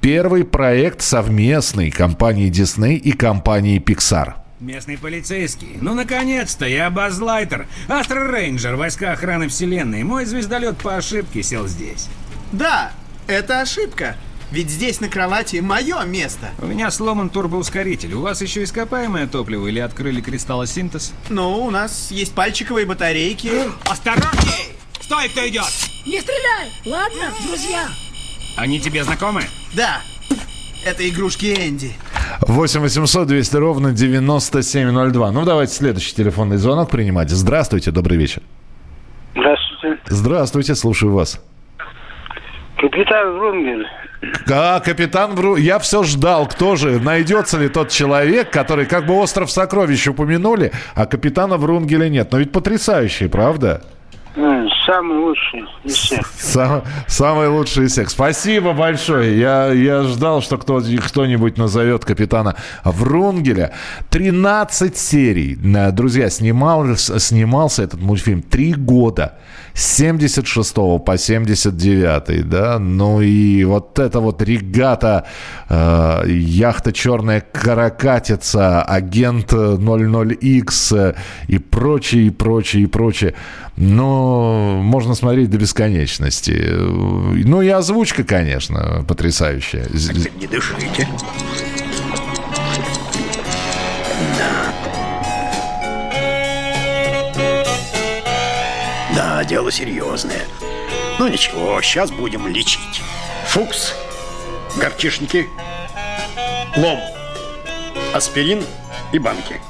Первый 0.03 0.43
проект 0.43 1.01
совместный 1.01 1.89
компании 1.89 2.51
Disney 2.51 2.95
и 2.95 3.13
компании 3.13 3.81
Pixar. 3.81 4.33
Местный 4.59 4.97
полицейский. 4.97 5.77
Ну, 5.79 5.93
наконец-то, 5.93 6.65
я 6.65 6.89
Баз 6.89 7.21
Лайтер, 7.21 7.67
Астро 7.87 8.29
Рейнджер, 8.29 8.75
войска 8.75 9.13
охраны 9.13 9.47
вселенной. 9.47 10.03
Мой 10.03 10.25
звездолет 10.25 10.77
по 10.79 10.97
ошибке 10.97 11.41
сел 11.41 11.67
здесь. 11.67 12.09
Да, 12.51 12.91
это 13.27 13.61
ошибка. 13.61 14.17
Ведь 14.51 14.69
здесь 14.69 14.99
на 14.99 15.07
кровати 15.07 15.61
мое 15.61 16.03
место. 16.03 16.49
У 16.59 16.65
меня 16.65 16.91
сломан 16.91 17.29
турбоускоритель. 17.29 18.13
У 18.15 18.23
вас 18.23 18.41
еще 18.41 18.63
ископаемое 18.63 19.27
топливо 19.27 19.67
или 19.67 19.79
открыли 19.79 20.19
кристаллосинтез? 20.19 21.13
Ну, 21.29 21.63
у 21.63 21.71
нас 21.71 22.11
есть 22.11 22.35
пальчиковые 22.35 22.85
батарейки. 22.85 23.51
Осторожней! 23.89 24.75
Стой, 24.99 25.29
кто 25.29 25.47
идет! 25.47 25.71
Не 26.05 26.19
стреляй! 26.19 26.73
Ладно, 26.85 27.31
друзья? 27.47 27.87
Они 28.55 28.79
тебе 28.79 29.03
знакомы? 29.03 29.41
Да, 29.75 30.01
это 30.85 31.07
игрушки 31.09 31.45
Энди. 31.45 31.93
8 32.41 32.81
800 32.81 33.27
200 33.27 33.55
ровно 33.57 33.91
9702. 33.91 35.31
Ну, 35.31 35.45
давайте 35.45 35.73
следующий 35.73 36.15
телефонный 36.15 36.57
звонок 36.57 36.89
принимать. 36.89 37.29
Здравствуйте, 37.29 37.91
добрый 37.91 38.17
вечер. 38.17 38.41
Здравствуйте. 39.35 39.99
Здравствуйте, 40.05 40.75
слушаю 40.75 41.13
вас. 41.13 41.41
Капитан 42.77 43.37
Врунгель. 43.37 43.87
А, 44.51 44.79
капитан 44.79 45.35
Вру... 45.35 45.55
Я 45.55 45.79
все 45.79 46.03
ждал, 46.03 46.47
кто 46.47 46.75
же, 46.75 46.99
найдется 46.99 47.57
ли 47.57 47.69
тот 47.69 47.89
человек, 47.89 48.51
который, 48.51 48.85
как 48.85 49.05
бы 49.05 49.15
остров 49.15 49.51
сокровищ 49.51 50.07
упомянули, 50.07 50.71
а 50.95 51.05
капитана 51.05 51.57
Врунгеля 51.57 52.09
нет. 52.09 52.31
Но 52.31 52.39
ведь 52.39 52.51
потрясающий, 52.51 53.27
правда? 53.27 53.83
Самый 54.85 55.17
лучший 55.17 55.65
из 55.83 55.93
всех. 55.93 56.27
Сам- 56.37 56.83
самый 57.07 57.47
лучший 57.47 57.85
из 57.85 57.93
всех. 57.93 58.09
Спасибо 58.09 58.73
большое. 58.73 59.39
Я, 59.39 59.67
я 59.71 60.03
ждал, 60.03 60.41
что 60.41 60.57
кто, 60.57 60.81
кто-нибудь 60.81 61.57
назовет 61.57 62.03
капитана 62.03 62.55
Врунгеля. 62.83 63.71
13 64.09 64.97
серий. 64.97 65.57
Э, 65.75 65.91
Друзья, 65.91 66.29
снимал, 66.29 66.95
снимался 66.97 67.83
этот 67.83 68.01
мультфильм 68.01 68.41
три 68.41 68.73
года. 68.73 69.37
С 69.73 69.95
76 69.97 70.73
по 71.03 71.17
79, 71.17 72.47
да, 72.47 72.77
ну 72.77 73.21
и 73.21 73.63
вот 73.63 73.97
это 73.97 74.19
вот 74.19 74.39
регата, 74.43 75.25
э, 75.67 76.23
яхта 76.27 76.93
«Черная 76.93 77.41
каракатица», 77.41 78.83
агент 78.83 79.51
00X 79.51 80.95
э, 80.95 81.15
и 81.47 81.57
прочее, 81.57 82.27
и 82.27 82.29
прочее, 82.29 82.83
и 82.83 82.85
прочее. 82.85 83.33
Но 83.75 84.72
можно 84.81 85.15
смотреть 85.15 85.49
до 85.49 85.57
бесконечности. 85.57 86.51
Ну 86.51 87.61
и 87.61 87.69
озвучка, 87.69 88.23
конечно, 88.23 89.05
потрясающая. 89.07 89.87
Не 90.39 90.47
дышите. 90.47 91.07
Да. 94.37 94.73
Да, 99.15 99.43
дело 99.45 99.71
серьезное. 99.71 100.41
Ну 101.19 101.27
ничего, 101.27 101.81
сейчас 101.81 102.11
будем 102.11 102.47
лечить. 102.47 103.01
Фукс, 103.47 103.93
горчишники, 104.77 105.47
лом, 106.75 106.99
аспирин 108.13 108.63
и 109.11 109.19
банки. 109.19 109.61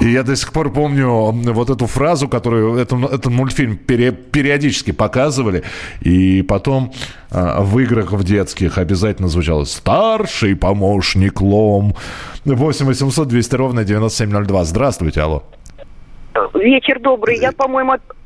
И 0.00 0.10
я 0.12 0.22
до 0.22 0.36
сих 0.36 0.52
пор 0.52 0.72
помню 0.72 1.32
вот 1.52 1.70
эту 1.70 1.86
фразу, 1.86 2.28
которую 2.28 2.76
это- 2.76 2.96
этот 3.12 3.26
мультфильм 3.32 3.76
пере- 3.76 4.12
периодически 4.12 4.92
показывали, 4.92 5.62
и 6.02 6.42
потом 6.42 6.92
а, 7.30 7.60
в 7.62 7.78
играх 7.80 8.12
в 8.12 8.24
детских 8.24 8.78
обязательно 8.78 9.28
звучало 9.28 9.64
«Старший 9.64 10.54
помощник 10.56 11.40
Лом». 11.40 11.94
8 12.44 12.86
800 12.86 13.28
200 13.28 13.56
ровно 13.56 13.84
9702. 13.84 14.64
Здравствуйте, 14.64 15.20
алло. 15.20 15.42
Вечер 16.54 17.00
добрый. 17.00 17.38
Я, 17.38 17.52
по-моему, 17.52 17.92
от- 17.92 18.16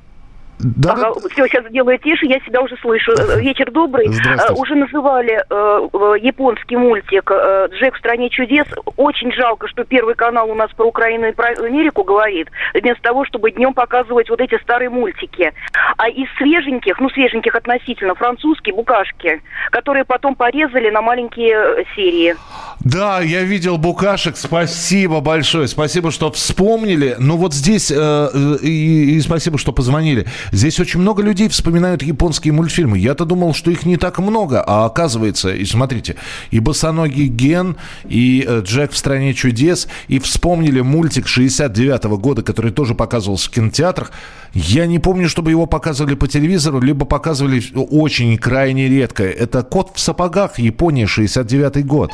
Ага, 0.89 1.13
все, 1.33 1.47
сейчас 1.49 1.67
сделаю 1.69 1.99
тише, 1.99 2.27
я 2.27 2.39
себя 2.41 2.61
уже 2.61 2.77
слышу. 2.77 3.13
Э, 3.13 3.41
Вечер 3.41 3.71
добрый. 3.71 4.09
Здравствуйте. 4.09 4.53
Э, 4.53 4.61
Уже 4.61 4.75
называли 4.77 5.33
э, 5.33 5.89
э, 5.93 6.15
японский 6.21 6.77
мультик 6.77 7.31
э, 7.31 7.69
«Джек 7.73 7.95
в 7.97 7.99
стране 7.99 8.31
чудес». 8.31 8.67
Очень 8.97 9.33
жалко, 9.33 9.67
что 9.69 9.85
Первый 9.85 10.15
канал 10.15 10.49
у 10.51 10.55
нас 10.55 10.71
про 10.77 10.87
Украину 10.87 11.27
и 11.27 11.33
про 11.33 11.49
Америку 11.49 12.05
говорит, 12.05 12.49
вместо 12.75 13.03
того, 13.03 13.25
чтобы 13.25 13.51
днем 13.51 13.75
показывать 13.75 14.31
вот 14.31 14.41
эти 14.41 14.61
старые 14.63 14.89
мультики. 14.91 15.53
А 15.97 16.09
из 16.09 16.29
свеженьких, 16.39 17.01
ну, 17.01 17.11
свеженьких 17.11 17.55
относительно, 17.55 18.15
французские 18.15 18.75
букашки, 18.75 19.43
которые 19.71 20.05
потом 20.05 20.37
порезали 20.37 20.91
на 20.91 21.03
маленькие 21.03 21.85
серии. 21.97 22.37
Да, 22.85 23.21
я 23.21 23.43
видел 23.43 23.79
букашек. 23.79 24.37
Спасибо 24.37 25.21
большое. 25.21 25.67
Спасибо, 25.67 26.11
что 26.13 26.31
вспомнили. 26.31 27.17
Ну 27.19 27.37
вот 27.37 27.53
здесь 27.53 27.91
э, 27.91 28.29
и, 28.63 29.17
и 29.17 29.21
спасибо, 29.21 29.59
что 29.59 29.73
позвонили. 29.73 30.27
Здесь 30.51 30.81
очень 30.81 31.01
много 31.01 31.23
людей 31.23 31.49
вспоминают 31.49 32.03
японские 32.03 32.53
мультфильмы. 32.53 32.99
Я-то 32.99 33.25
думал, 33.25 33.55
что 33.55 33.71
их 33.71 33.85
не 33.87 33.97
так 33.97 34.19
много, 34.19 34.63
а 34.67 34.85
оказывается, 34.85 35.55
и 35.55 35.65
смотрите, 35.65 36.17
и 36.51 36.59
босоногий 36.59 37.29
Ген, 37.29 37.77
и 38.05 38.45
э, 38.47 38.63
Джек 38.65 38.93
в 38.93 38.97
стране 38.97 39.35
чудес, 39.35 39.89
и 40.09 40.19
вспомнили 40.19 40.81
мультик 40.81 41.29
69 41.29 42.05
года, 42.19 42.43
который 42.43 42.73
тоже 42.73 42.95
показывался 42.95 43.49
в 43.49 43.53
кинотеатрах. 43.53 44.13
Я 44.55 44.87
не 44.87 44.99
помню, 44.99 45.29
чтобы 45.29 45.51
его 45.51 45.67
показывали 45.67 46.15
по 46.15 46.29
телевизору, 46.29 46.81
либо 46.81 47.07
показывали 47.07 47.63
очень 47.75 48.37
крайне 48.37 48.89
редко. 48.89 49.25
Это 49.25 49.63
«Кот 49.63 49.93
в 49.95 50.01
сапогах», 50.01 50.59
Япония, 50.59 51.07
69 51.07 51.87
год. 51.87 52.13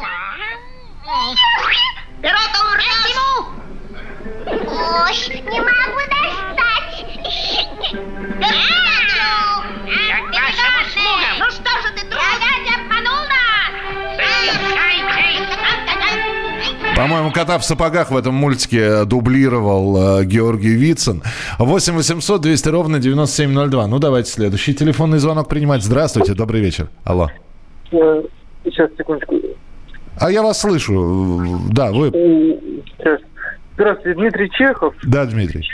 Ой, 4.47 5.43
не. 5.51 5.78
К 8.49 10.33
вашим 10.33 10.75
услугам. 10.87 11.35
Ну 11.39 11.47
что 11.51 11.71
же 11.83 11.89
ты, 11.95 12.03
друг? 12.09 12.21
Я 12.23 12.29
опять 12.37 12.69
обманул 12.77 13.21
нас. 13.29 13.39
По-моему, 16.97 17.31
кота 17.31 17.59
в 17.59 17.65
сапогах 17.65 18.11
в 18.11 18.17
этом 18.17 18.35
мультике 18.35 19.05
дублировал 19.05 20.21
э, 20.21 20.25
Георгий 20.25 20.75
Вицин. 20.75 21.23
8 21.59 21.95
800 21.95 22.41
200 22.41 22.69
ровно 22.71 22.99
9702. 22.99 23.87
Ну, 23.87 23.99
давайте 23.99 24.31
следующий 24.33 24.75
телефонный 24.75 25.19
звонок 25.19 25.49
принимать. 25.49 25.83
Здравствуйте, 25.85 26.35
добрый 26.35 26.61
вечер. 26.61 26.89
Алло. 27.05 27.29
Э, 27.93 28.23
Сейчас, 28.65 28.91
секундочку. 28.99 29.37
А 30.21 30.31
я 30.31 30.43
вас 30.43 30.61
слышу. 30.61 31.61
Да, 31.71 31.93
вы... 31.93 32.11
Сейчас. 32.11 33.21
Здравствуйте, 33.75 34.19
Дмитрий 34.19 34.51
Чехов. 34.51 34.95
Да, 35.05 35.25
Дмитрий. 35.27 35.65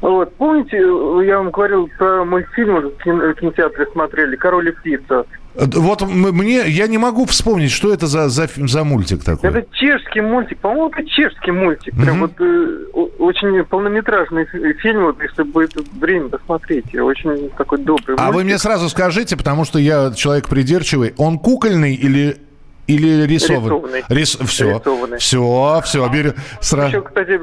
Вот, 0.00 0.34
помните, 0.36 0.78
я 1.26 1.38
вам 1.38 1.50
говорил 1.50 1.88
про 1.98 2.24
мультфильм 2.24 2.76
в 2.76 3.02
кино- 3.02 3.32
в 3.32 3.34
кинотеатре 3.34 3.86
смотрели 3.92 4.34
«Король 4.36 4.68
и 4.68 4.72
птица». 4.72 5.26
Э, 5.54 5.64
Вот 5.76 6.00
мне... 6.02 6.62
Я 6.68 6.86
не 6.86 6.96
могу 6.96 7.26
вспомнить, 7.26 7.70
что 7.70 7.92
это 7.92 8.06
за, 8.06 8.28
за, 8.30 8.48
за 8.56 8.84
мультик 8.84 9.22
такой. 9.24 9.50
Это 9.50 9.66
чешский 9.72 10.20
мультик, 10.22 10.58
по-моему, 10.58 10.88
это 10.88 11.04
чешский 11.06 11.50
мультик. 11.50 11.94
Прям 12.00 12.20
вот 12.20 12.32
э, 12.40 12.84
очень 13.18 13.62
полнометражный 13.64 14.46
фи- 14.46 14.72
фильм, 14.78 15.02
вот, 15.04 15.20
если 15.22 15.42
будет 15.42 15.74
время, 16.00 16.28
посмотрите. 16.28 17.02
Очень 17.02 17.50
такой 17.58 17.78
добрый 17.78 18.16
А 18.18 18.32
вы 18.32 18.44
мне 18.44 18.56
сразу 18.58 18.88
скажите, 18.88 19.36
потому 19.36 19.64
что 19.66 19.78
я 19.78 20.12
человек 20.12 20.48
придирчивый, 20.48 21.12
он 21.18 21.38
кукольный 21.38 21.94
или, 21.94 22.36
или 22.86 23.26
рисованный? 23.26 24.02
Рисованный. 24.08 24.46
Все, 24.46 24.78
Рисованный. 24.78 25.18
все, 25.18 25.80
все, 25.84 26.08
беру. 26.08 26.32
Сразу. 26.60 26.88
Еще, 26.88 27.02
кстати, 27.02 27.38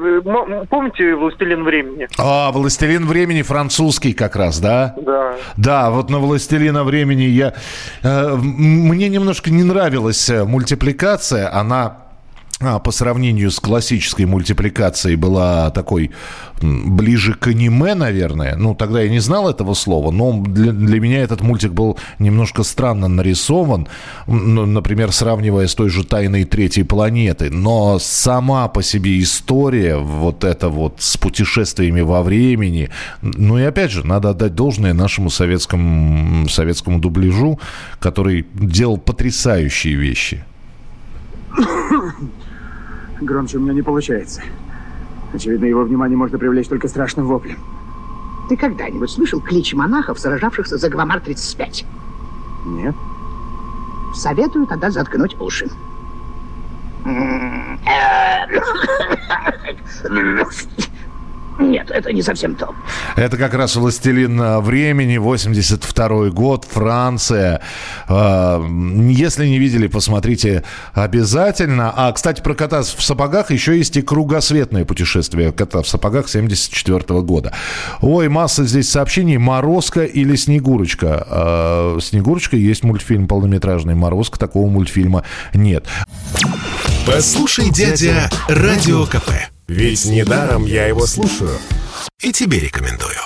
помните 0.66 1.14
«Властелин 1.14 1.64
времени»? 1.64 2.08
А, 2.18 2.50
«Властелин 2.52 3.06
времени» 3.06 3.42
французский 3.42 4.12
как 4.12 4.36
раз, 4.36 4.58
да? 4.60 4.94
Да. 5.00 5.34
Да, 5.56 5.90
вот 5.90 6.10
на 6.10 6.18
«Властелина 6.18 6.84
времени» 6.84 7.22
я... 7.22 7.54
э, 8.02 8.36
мне 8.36 9.08
немножко 9.08 9.50
не 9.50 9.62
нравилась 9.62 10.28
э, 10.30 10.44
мультипликация. 10.44 11.52
Она 11.54 11.84
а, 11.86 12.07
по 12.58 12.90
сравнению 12.90 13.52
с 13.52 13.60
классической 13.60 14.26
мультипликацией 14.26 15.14
была 15.14 15.70
такой 15.70 16.10
ближе 16.60 17.34
к 17.34 17.46
аниме, 17.46 17.94
наверное. 17.94 18.56
Ну, 18.56 18.74
тогда 18.74 19.00
я 19.00 19.08
не 19.08 19.20
знал 19.20 19.48
этого 19.48 19.74
слова, 19.74 20.10
но 20.10 20.42
для, 20.42 20.72
для 20.72 20.98
меня 20.98 21.22
этот 21.22 21.40
мультик 21.40 21.72
был 21.72 21.96
немножко 22.18 22.64
странно 22.64 23.06
нарисован, 23.06 23.86
ну, 24.26 24.66
например, 24.66 25.12
сравнивая 25.12 25.68
с 25.68 25.74
той 25.76 25.88
же 25.88 26.04
«Тайной 26.04 26.44
третьей 26.44 26.82
планеты». 26.82 27.48
Но 27.50 28.00
сама 28.00 28.66
по 28.66 28.82
себе 28.82 29.22
история, 29.22 29.96
вот 29.96 30.42
это 30.42 30.68
вот 30.68 30.96
с 30.98 31.16
путешествиями 31.16 32.00
во 32.00 32.24
времени, 32.24 32.90
ну 33.22 33.56
и 33.56 33.62
опять 33.62 33.92
же, 33.92 34.04
надо 34.04 34.30
отдать 34.30 34.56
должное 34.56 34.94
нашему 34.94 35.30
советскому, 35.30 36.48
советскому 36.48 36.98
дубляжу, 36.98 37.60
который 38.00 38.46
делал 38.52 38.98
потрясающие 38.98 39.94
вещи. 39.94 40.44
Громче 43.20 43.58
у 43.58 43.60
меня 43.60 43.72
не 43.72 43.82
получается. 43.82 44.42
Очевидно, 45.32 45.66
его 45.66 45.82
внимание 45.82 46.16
можно 46.16 46.38
привлечь 46.38 46.68
только 46.68 46.88
страшным 46.88 47.26
воплем. 47.26 47.58
Ты 48.48 48.56
когда-нибудь 48.56 49.10
слышал 49.10 49.40
клич 49.40 49.74
монахов, 49.74 50.18
сражавшихся 50.18 50.78
за 50.78 50.88
Гвамар-35? 50.88 51.84
Нет. 52.66 52.94
Советую 54.14 54.66
тогда 54.66 54.90
заткнуть 54.90 55.38
уши. 55.40 55.68
Нет, 61.58 61.90
это 61.90 62.12
не 62.12 62.22
совсем 62.22 62.54
то. 62.54 62.74
Это 63.16 63.36
как 63.36 63.52
раз 63.54 63.74
«Властелин 63.74 64.60
времени», 64.60 65.18
82 65.18 66.30
год, 66.30 66.64
Франция. 66.70 67.60
Э, 68.08 68.60
Если 69.10 69.46
не 69.46 69.58
видели, 69.58 69.88
посмотрите 69.88 70.62
обязательно. 70.94 71.92
А, 71.96 72.12
кстати, 72.12 72.40
про 72.42 72.54
кота 72.54 72.82
в 72.82 73.02
сапогах 73.02 73.50
еще 73.50 73.76
есть 73.76 73.96
и 73.96 74.02
кругосветное 74.02 74.84
путешествие 74.84 75.50
кота 75.52 75.82
в 75.82 75.88
сапогах 75.88 76.28
74 76.28 77.22
года. 77.22 77.52
Ой, 78.00 78.28
масса 78.28 78.64
здесь 78.64 78.88
сообщений. 78.88 79.36
«Морозко» 79.36 80.04
или 80.04 80.36
«Снегурочка». 80.36 81.26
Э, 81.28 81.98
«Снегурочка» 82.00 82.56
есть 82.56 82.84
мультфильм 82.84 83.26
полнометражный. 83.26 83.94
«Морозко» 83.96 84.38
такого 84.38 84.68
мультфильма 84.70 85.24
нет. 85.54 85.86
Послушай, 87.04 87.70
дядя, 87.70 88.30
Радио 88.48 89.04
КП. 89.06 89.30
Ведь 89.68 90.06
недаром 90.06 90.64
я 90.64 90.86
его 90.86 91.06
слушаю. 91.06 91.50
И 92.22 92.32
тебе 92.32 92.58
рекомендую. 92.58 93.18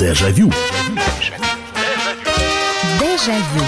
Дежавю. 0.00 0.50
Дежавю. 2.98 3.66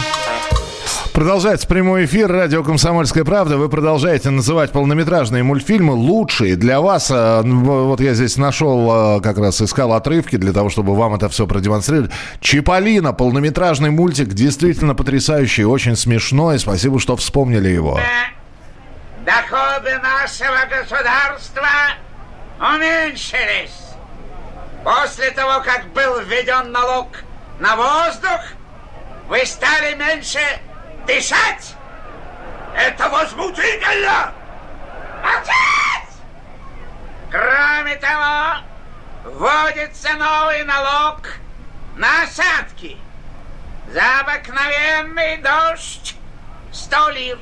Продолжается 1.12 1.68
прямой 1.68 2.06
эфир 2.06 2.32
радио 2.32 2.64
«Комсомольская 2.64 3.24
правда». 3.24 3.58
Вы 3.58 3.68
продолжаете 3.68 4.30
называть 4.30 4.72
полнометражные 4.72 5.42
мультфильмы 5.42 5.92
лучшие 5.92 6.56
для 6.56 6.80
вас. 6.80 7.10
э, 7.10 7.42
Вот 7.44 8.00
я 8.00 8.14
здесь 8.14 8.38
нашел, 8.38 9.18
э, 9.18 9.20
как 9.20 9.36
раз 9.36 9.60
искал 9.60 9.92
отрывки 9.92 10.36
для 10.36 10.52
того, 10.54 10.70
чтобы 10.70 10.96
вам 10.96 11.14
это 11.14 11.28
все 11.28 11.46
продемонстрировать. 11.46 12.10
«Чиполлино», 12.40 13.12
полнометражный 13.12 13.90
мультик, 13.90 14.28
действительно 14.32 14.94
потрясающий, 14.94 15.64
очень 15.64 15.94
смешной. 15.94 16.58
Спасибо, 16.58 16.98
что 16.98 17.14
вспомнили 17.16 17.68
его. 17.68 18.00
Доходы 19.24 19.98
нашего 20.00 20.66
государства 20.66 21.66
уменьшились. 22.60 23.94
После 24.84 25.30
того, 25.30 25.62
как 25.62 25.86
был 25.94 26.20
введен 26.20 26.70
налог 26.72 27.08
на 27.58 27.74
воздух, 27.74 28.40
вы 29.28 29.46
стали 29.46 29.94
меньше 29.94 30.40
дышать. 31.06 31.74
Это 32.76 33.08
возмутительно! 33.08 34.34
Молчать! 35.22 36.10
Кроме 37.30 37.96
того, 37.96 38.62
вводится 39.24 40.12
новый 40.16 40.64
налог 40.64 41.20
на 41.96 42.24
осадки. 42.24 42.98
За 43.88 44.20
обыкновенный 44.20 45.38
дождь 45.38 46.14
100 46.72 47.08
лир. 47.10 47.38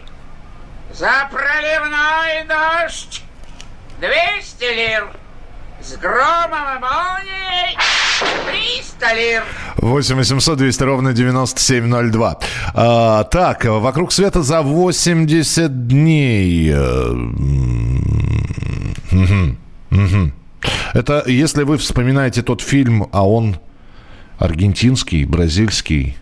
За 0.95 1.29
проливной 1.31 2.47
дождь 2.47 3.23
200 4.01 4.65
лир. 4.75 5.09
С 5.81 5.97
громом 5.97 6.77
и 6.77 6.81
молнией 6.81 7.79
300 8.77 9.15
лир. 9.15 9.43
8 9.79 10.17
800 10.17 10.59
200 10.59 10.83
ровно 10.83 11.13
9702. 11.13 12.39
А, 12.75 13.25
так, 13.25 13.65
«Вокруг 13.65 14.13
света 14.13 14.43
за 14.43 14.63
80 14.63 15.89
дней». 15.89 16.71
Э. 16.75 17.15
Это 20.93 21.25
если 21.27 21.63
вы 21.65 21.79
вспоминаете 21.79 22.43
тот 22.43 22.61
фильм, 22.61 23.09
а 23.13 23.27
он 23.27 23.57
аргентинский, 24.39 25.25
бразильский. 25.25 26.17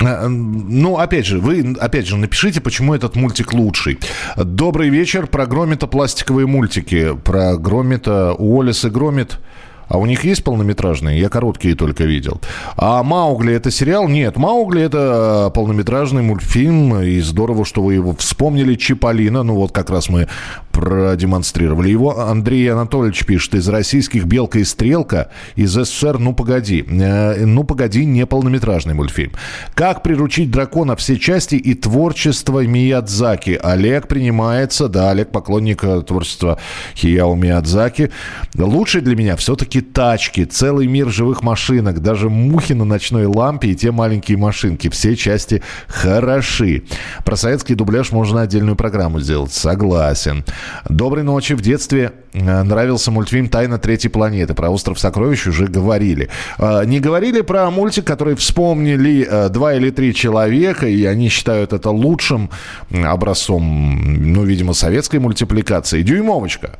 Э, 0.00 0.26
Ну, 0.28 0.98
опять 0.98 1.26
же, 1.26 1.38
вы, 1.38 1.74
опять 1.80 2.06
же, 2.06 2.16
напишите, 2.16 2.60
почему 2.60 2.94
этот 2.94 3.16
мультик 3.16 3.52
лучший. 3.52 3.98
Добрый 4.36 4.88
вечер. 4.88 5.26
Про 5.26 5.46
Громита 5.46 5.86
пластиковые 5.86 6.46
мультики. 6.46 7.14
Про 7.24 7.56
Громита 7.56 8.32
Уоллес 8.34 8.84
и 8.84 8.90
Громит. 8.90 9.38
А 9.86 9.98
у 9.98 10.06
них 10.06 10.24
есть 10.24 10.42
полнометражные? 10.42 11.20
Я 11.20 11.28
короткие 11.28 11.74
только 11.74 12.04
видел. 12.04 12.40
А 12.76 13.02
Маугли 13.02 13.52
это 13.52 13.70
сериал? 13.70 14.08
Нет, 14.08 14.36
Маугли 14.36 14.82
это 14.82 15.48
э, 15.48 15.54
полнометражный 15.54 16.22
мультфильм. 16.22 17.02
И 17.02 17.20
здорово, 17.20 17.64
что 17.64 17.82
вы 17.82 17.94
его 17.94 18.14
вспомнили. 18.14 18.76
Чиполлино. 18.76 19.42
Ну 19.42 19.54
вот 19.56 19.72
как 19.72 19.90
раз 19.90 20.08
мы 20.08 20.26
продемонстрировали 20.74 21.88
его. 21.88 22.18
Андрей 22.18 22.70
Анатольевич 22.70 23.24
пишет. 23.24 23.54
Из 23.54 23.68
российских 23.68 24.24
«Белка 24.24 24.58
и 24.58 24.64
Стрелка», 24.64 25.30
из 25.54 25.70
СССР 25.70 26.18
«Ну 26.18 26.34
погоди». 26.34 26.84
Э, 26.86 27.46
«Ну 27.46 27.62
погоди» 27.62 28.04
не 28.04 28.26
полнометражный 28.26 28.94
мультфильм. 28.94 29.32
«Как 29.74 30.02
приручить 30.02 30.50
дракона» 30.50 30.96
все 30.96 31.16
части 31.16 31.54
и 31.54 31.74
творчество 31.74 32.66
Миядзаки. 32.66 33.58
Олег 33.62 34.08
принимается. 34.08 34.88
Да, 34.88 35.10
Олег 35.10 35.30
поклонник 35.30 35.84
э, 35.84 36.02
творчества 36.02 36.58
Хияо 36.96 37.34
Миядзаки. 37.36 38.10
Лучший 38.56 39.00
для 39.00 39.14
меня 39.14 39.36
все-таки 39.36 39.80
тачки. 39.80 40.44
Целый 40.44 40.88
мир 40.88 41.08
живых 41.08 41.42
машинок. 41.42 42.00
Даже 42.00 42.28
мухи 42.28 42.72
на 42.72 42.84
ночной 42.84 43.26
лампе 43.26 43.68
и 43.68 43.74
те 43.76 43.92
маленькие 43.92 44.38
машинки. 44.38 44.88
Все 44.88 45.14
части 45.14 45.62
хороши. 45.86 46.82
Про 47.24 47.36
советский 47.36 47.76
дубляж 47.76 48.10
можно 48.10 48.42
отдельную 48.42 48.74
программу 48.74 49.20
сделать. 49.20 49.52
Согласен. 49.52 50.44
Доброй 50.88 51.24
ночи. 51.24 51.54
В 51.54 51.60
детстве 51.60 52.12
э, 52.32 52.62
нравился 52.62 53.10
мультфильм 53.10 53.48
«Тайна 53.48 53.78
третьей 53.78 54.10
планеты». 54.10 54.54
Про 54.54 54.70
остров 54.70 54.98
сокровищ 54.98 55.46
уже 55.46 55.66
говорили. 55.66 56.28
Э, 56.58 56.84
Не 56.84 57.00
говорили 57.00 57.40
про 57.40 57.70
мультик, 57.70 58.04
который 58.04 58.34
вспомнили 58.34 59.26
э, 59.28 59.48
два 59.48 59.74
или 59.74 59.90
три 59.90 60.14
человека, 60.14 60.86
и 60.86 61.04
они 61.04 61.28
считают 61.28 61.72
это 61.72 61.90
лучшим 61.90 62.50
образцом, 62.90 64.32
ну, 64.32 64.44
видимо, 64.44 64.74
советской 64.74 65.18
мультипликации. 65.18 66.02
«Дюймовочка». 66.02 66.78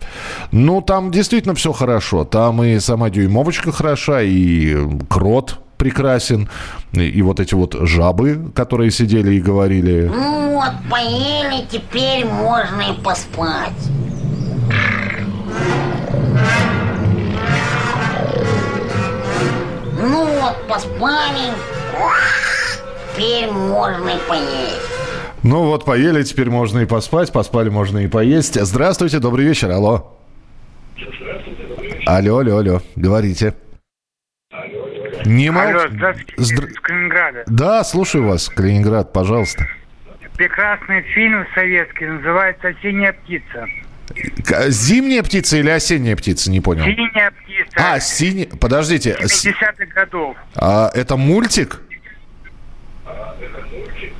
Ну, 0.53 0.80
там 0.80 1.11
действительно 1.11 1.55
все 1.55 1.72
хорошо. 1.72 2.24
Там 2.24 2.62
и 2.62 2.78
сама 2.78 3.11
«Дюймовочка» 3.11 3.72
хороша, 3.72 4.22
и 4.22 4.76
«Крот» 5.09 5.63
прекрасен, 5.85 6.49
и, 6.93 7.03
и 7.03 7.20
вот 7.20 7.41
эти 7.41 7.53
вот 7.53 7.76
жабы, 7.82 8.51
которые 8.55 8.91
сидели 8.91 9.35
и 9.35 9.41
говорили. 9.41 10.11
Ну 10.11 10.55
вот, 10.55 10.72
поели, 10.91 11.66
теперь 11.70 12.24
можно 12.24 12.80
и 12.80 13.03
поспать. 13.03 13.72
Ну 20.01 20.24
вот, 20.41 20.66
поспали. 20.66 21.53
Теперь 23.12 23.51
можно 23.51 24.09
и 24.09 24.18
поесть. 24.26 24.80
Ну 25.43 25.64
вот, 25.64 25.85
поели, 25.85 26.22
теперь 26.22 26.49
можно 26.49 26.78
и 26.78 26.87
поспать, 26.87 27.30
поспали, 27.30 27.68
можно 27.68 27.99
и 27.99 28.07
поесть. 28.07 28.59
Здравствуйте, 28.59 29.18
добрый 29.18 29.45
вечер, 29.45 29.70
алло. 29.70 30.16
Алло, 32.07 32.39
алло, 32.39 32.57
алло, 32.57 32.80
говорите. 32.97 33.55
Не 35.24 35.50
мол- 35.50 35.62
Алло, 35.62 35.88
здравствуйте, 35.90 36.34
Здра- 36.36 36.68
из 36.70 36.80
Калининграда. 36.80 37.44
Да, 37.46 37.82
слушаю 37.84 38.26
вас, 38.26 38.48
Калининград, 38.48 39.12
пожалуйста. 39.12 39.66
Прекрасный 40.36 41.02
фильм 41.02 41.46
советский, 41.54 42.06
называется 42.06 42.74
«Синяя 42.82 43.12
птица». 43.12 43.66
Зимняя 44.68 45.22
птица 45.22 45.56
или 45.56 45.70
осенняя 45.70 46.16
птица, 46.16 46.50
не 46.50 46.60
понял. 46.60 46.84
«Синяя 46.84 47.30
птица» 47.30 47.70
А, 47.76 48.00
синяя... 48.00 48.46
Подождите, 48.48 49.16
с- 49.26 49.46
70-х 49.46 49.86
годов. 49.94 50.36
а, 50.56 50.90
это 50.94 51.16
мультик? 51.16 51.80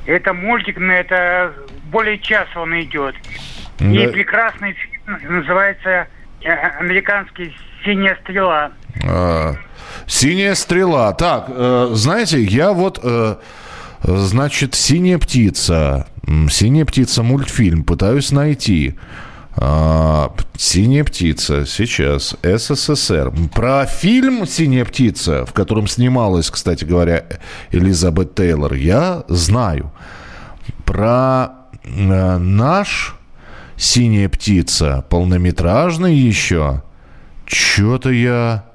Это 0.05 0.33
мультик, 0.33 0.77
но 0.77 0.93
это 0.93 1.53
более 1.91 2.17
часа 2.19 2.61
он 2.61 2.79
идет. 2.81 3.15
И 3.79 4.05
Да. 4.05 4.11
прекрасный 4.11 4.73
фильм 4.73 5.19
называется 5.37 6.07
американский 6.45 7.55
«Синяя 7.83 8.17
стрела». 8.23 8.71
А, 9.07 9.55
Синяя 10.07 10.55
стрела. 10.55 11.13
Так, 11.13 11.45
э, 11.49 11.89
знаете, 11.93 12.41
я 12.41 12.73
вот, 12.73 12.99
э, 13.01 13.35
значит, 14.03 14.75
синяя 14.75 15.17
птица. 15.17 16.07
Синяя 16.49 16.85
птица 16.85 17.23
мультфильм 17.23 17.83
пытаюсь 17.83 18.31
найти. 18.31 18.95
А, 19.57 20.33
Синяя 20.57 21.03
птица. 21.03 21.65
Сейчас. 21.65 22.35
СССР. 22.43 23.31
Про 23.53 23.85
фильм 23.85 24.45
Синяя 24.45 24.85
птица, 24.85 25.45
в 25.45 25.53
котором 25.53 25.87
снималась, 25.87 26.49
кстати 26.49 26.85
говоря, 26.85 27.25
Элизабет 27.71 28.35
Тейлор, 28.35 28.73
я 28.73 29.23
знаю. 29.27 29.91
Про 30.85 31.51
э, 31.83 32.37
наш 32.37 33.14
Синяя 33.77 34.29
птица, 34.29 35.05
полнометражный 35.09 36.15
еще. 36.15 36.83
Что-то 37.45 38.09
я... 38.09 38.65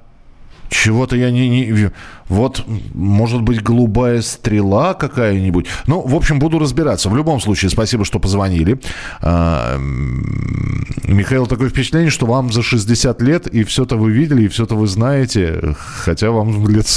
Чего-то 0.69 1.17
я 1.17 1.31
не, 1.31 1.49
не... 1.49 1.91
Вот, 2.29 2.63
может 2.93 3.41
быть, 3.41 3.61
голубая 3.61 4.21
стрела 4.21 4.93
какая-нибудь. 4.93 5.67
Ну, 5.85 5.99
в 5.99 6.15
общем, 6.15 6.39
буду 6.39 6.59
разбираться. 6.59 7.09
В 7.09 7.15
любом 7.17 7.41
случае, 7.41 7.69
спасибо, 7.69 8.05
что 8.05 8.19
позвонили. 8.19 8.79
А, 9.19 9.77
Михаил, 11.03 11.45
такое 11.45 11.67
впечатление, 11.67 12.09
что 12.09 12.25
вам 12.25 12.53
за 12.53 12.61
60 12.63 13.21
лет, 13.21 13.47
и 13.47 13.65
все-то 13.65 13.97
вы 13.97 14.11
видели, 14.11 14.43
и 14.43 14.47
все-то 14.47 14.75
вы 14.75 14.87
знаете, 14.87 15.75
хотя 15.77 16.31
вам 16.31 16.65
лет, 16.69 16.87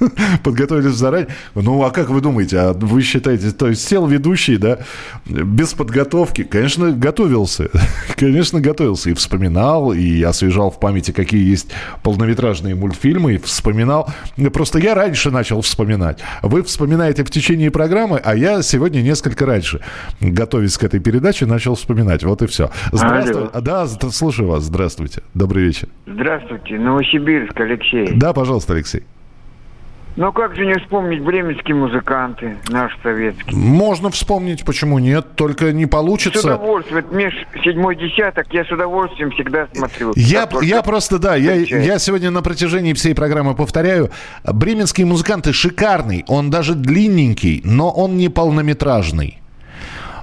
подготовились 0.44 0.94
заранее. 0.94 1.28
Ну, 1.54 1.82
а 1.82 1.90
как 1.90 2.10
вы 2.10 2.20
думаете, 2.20 2.58
а 2.58 2.72
вы 2.72 3.02
считаете, 3.02 3.50
то 3.50 3.68
есть 3.68 3.86
сел 3.86 4.06
ведущий, 4.06 4.56
да, 4.56 4.78
без 5.26 5.74
подготовки? 5.74 6.44
Конечно, 6.44 6.92
готовился. 6.92 7.70
Конечно, 8.16 8.60
готовился. 8.60 9.10
И 9.10 9.14
вспоминал, 9.14 9.92
и 9.92 10.22
освежал 10.22 10.70
в 10.70 10.80
памяти, 10.80 11.12
какие 11.12 11.48
есть 11.48 11.70
полнометражные 12.02 12.74
мультфильмы, 12.74 13.34
и 13.34 13.38
вспоминал. 13.38 14.08
Просто 14.52 14.78
я 14.78 14.94
раньше 14.94 15.30
начал 15.30 15.60
вспоминать. 15.60 16.20
Вы 16.42 16.62
вспоминаете 16.62 17.24
в 17.24 17.30
течение 17.30 17.70
программы, 17.70 18.20
а 18.22 18.36
я 18.36 18.62
сегодня 18.62 19.00
несколько 19.02 19.46
раньше, 19.46 19.80
готовясь 20.20 20.76
к 20.78 20.84
этой 20.84 21.00
передаче, 21.00 21.46
начал 21.46 21.74
вспоминать. 21.74 22.22
Вот 22.24 22.42
и 22.42 22.46
все. 22.46 22.70
Здравствуйте. 22.92 23.50
Алло. 23.52 23.60
Да, 23.60 23.86
слушаю 23.86 24.48
вас. 24.48 24.64
Здравствуйте. 24.64 25.22
Добрый 25.34 25.64
вечер. 25.64 25.88
Здравствуйте. 26.06 26.78
Новосибирск, 26.78 27.58
Алексей. 27.60 28.08
Да, 28.14 28.32
пожалуйста, 28.32 28.74
Алексей. 28.74 29.04
Ну 30.18 30.32
как 30.32 30.56
же 30.56 30.66
не 30.66 30.74
вспомнить 30.74 31.22
бременские 31.22 31.76
музыканты, 31.76 32.56
наши 32.70 32.96
советские? 33.04 33.56
Можно 33.56 34.10
вспомнить, 34.10 34.64
почему 34.64 34.98
нет, 34.98 35.36
только 35.36 35.70
не 35.70 35.86
получится. 35.86 36.40
С 36.40 36.44
удовольствием, 36.44 37.04
вот 37.04 37.14
меж 37.14 37.32
седьмой 37.62 37.94
десяток 37.94 38.52
я 38.52 38.64
с 38.64 38.72
удовольствием 38.72 39.30
всегда 39.30 39.68
смотрю. 39.72 40.12
Я, 40.16 40.48
я 40.60 40.82
просто, 40.82 41.20
да, 41.20 41.36
я, 41.36 41.54
я 41.54 42.00
сегодня 42.00 42.32
на 42.32 42.42
протяжении 42.42 42.94
всей 42.94 43.14
программы 43.14 43.54
повторяю, 43.54 44.10
бременские 44.44 45.06
музыканты 45.06 45.52
шикарный, 45.52 46.24
он 46.26 46.50
даже 46.50 46.74
длинненький, 46.74 47.60
но 47.62 47.88
он 47.88 48.16
не 48.16 48.28
полнометражный. 48.28 49.40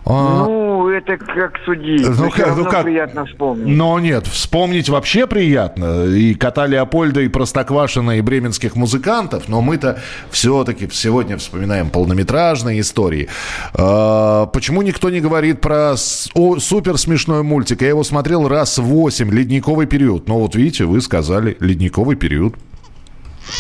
А... 0.06 0.44
Ну, 0.46 0.65
это 0.96 1.18
как 1.18 1.58
судить. 1.66 2.08
Ну, 2.08 2.30
как, 2.32 2.56
ну 2.56 2.66
как? 2.66 2.84
приятно 2.84 3.26
вспомнить. 3.26 3.68
Но 3.68 4.00
нет, 4.00 4.28
вспомнить 4.28 4.90
вообще 4.90 5.28
приятно. 5.28 6.06
И 6.06 6.34
кота 6.34 6.66
Леопольда, 6.66 7.22
и 7.22 7.28
Простоквашина, 7.28 8.18
и 8.18 8.22
бременских 8.22 8.76
музыкантов. 8.76 9.48
Но 9.48 9.62
мы-то 9.62 10.02
все-таки 10.32 10.90
сегодня 10.92 11.38
вспоминаем 11.38 11.90
полнометражные 11.90 12.80
истории. 12.82 13.30
А, 13.74 14.46
почему 14.48 14.82
никто 14.82 15.10
не 15.10 15.20
говорит 15.20 15.62
про 15.62 15.96
супер 15.98 16.98
смешной 16.98 17.44
мультик? 17.44 17.82
Я 17.82 17.90
его 17.90 18.04
смотрел 18.04 18.48
раз 18.48 18.78
восемь. 18.78 19.32
Ледниковый 19.32 19.88
период. 19.88 20.28
Но 20.28 20.40
вот 20.40 20.56
видите, 20.56 20.86
вы 20.86 21.02
сказали 21.02 21.58
ледниковый 21.60 22.16
период. 22.16 22.56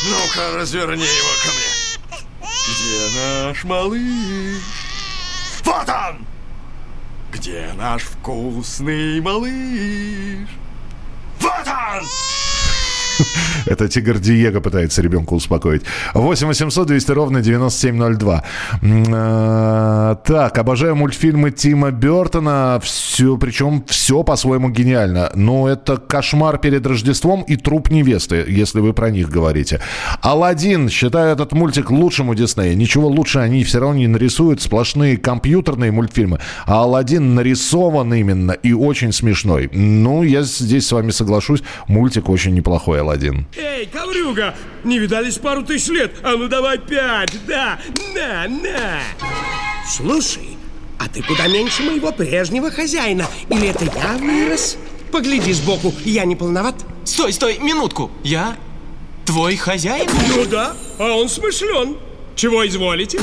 Ну-ка, 0.09 0.57
разверни 0.57 1.03
его 1.03 1.33
ко 1.43 1.49
мне. 1.51 1.85
Где 2.67 3.19
наш 3.19 3.63
малыш? 3.63 4.63
Вот 5.63 5.89
он! 5.89 6.34
Где 7.35 7.69
наш 7.75 8.03
вкусный 8.03 9.19
малыш? 9.19 10.47
Вот 11.41 11.67
он! 11.67 12.44
Это 13.65 13.87
Тигр 13.87 14.19
Диего 14.19 14.59
пытается 14.59 15.01
ребенка 15.01 15.33
успокоить. 15.33 15.83
8 16.13 16.47
800 16.47 16.87
200 16.87 17.11
ровно 17.11 17.41
9702. 17.41 18.43
А, 19.13 20.15
так, 20.15 20.57
обожаю 20.57 20.95
мультфильмы 20.95 21.51
Тима 21.51 21.91
Бертона. 21.91 22.79
Все, 22.83 23.37
причем 23.37 23.83
все 23.87 24.23
по-своему 24.23 24.69
гениально. 24.69 25.31
Но 25.35 25.67
это 25.67 25.97
«Кошмар 25.97 26.57
перед 26.57 26.85
Рождеством» 26.85 27.43
и 27.43 27.55
«Труп 27.55 27.89
невесты», 27.89 28.45
если 28.47 28.79
вы 28.79 28.93
про 28.93 29.09
них 29.09 29.29
говорите. 29.29 29.81
«Аладдин». 30.21 30.89
Считаю 30.89 31.33
этот 31.33 31.53
мультик 31.53 31.91
лучшим 31.91 32.29
у 32.29 32.35
Диснея. 32.35 32.75
Ничего 32.75 33.07
лучше 33.07 33.39
они 33.39 33.63
все 33.63 33.79
равно 33.79 33.95
не 33.95 34.07
нарисуют. 34.07 34.61
Сплошные 34.61 35.17
компьютерные 35.17 35.91
мультфильмы. 35.91 36.39
А 36.65 36.83
«Аладдин» 36.83 37.35
нарисован 37.35 38.13
именно 38.13 38.51
и 38.51 38.73
очень 38.73 39.11
смешной. 39.11 39.69
Ну, 39.73 40.23
я 40.23 40.43
здесь 40.43 40.87
с 40.87 40.91
вами 40.91 41.11
соглашусь. 41.11 41.63
Мультик 41.87 42.29
очень 42.29 42.53
неплохой 42.53 42.99
Аладдин. 43.05 43.45
Эй, 43.55 43.85
коврюга, 43.85 44.55
не 44.83 44.99
видались 44.99 45.37
пару 45.37 45.63
тысяч 45.63 45.87
лет. 45.89 46.11
А 46.23 46.35
ну 46.35 46.47
давай 46.47 46.79
пять, 46.79 47.33
да, 47.47 47.79
на, 48.15 48.47
на. 48.47 48.99
Слушай, 49.87 50.57
а 50.99 51.07
ты 51.07 51.21
куда 51.21 51.47
меньше 51.47 51.83
моего 51.83 52.11
прежнего 52.11 52.71
хозяина. 52.71 53.27
Или 53.49 53.69
это 53.69 53.85
я 53.85 54.17
вырос? 54.17 54.77
Погляди 55.11 55.53
сбоку, 55.53 55.93
я 56.03 56.25
не 56.25 56.35
полноват? 56.35 56.75
Стой, 57.03 57.31
стой, 57.31 57.59
минутку. 57.59 58.11
Я 58.23 58.55
твой 59.25 59.55
хозяин? 59.55 60.09
Ну 60.35 60.45
да, 60.45 60.75
а 60.97 61.11
он 61.15 61.29
смышлен. 61.29 61.97
Чего 62.35 62.67
изволите? 62.67 63.17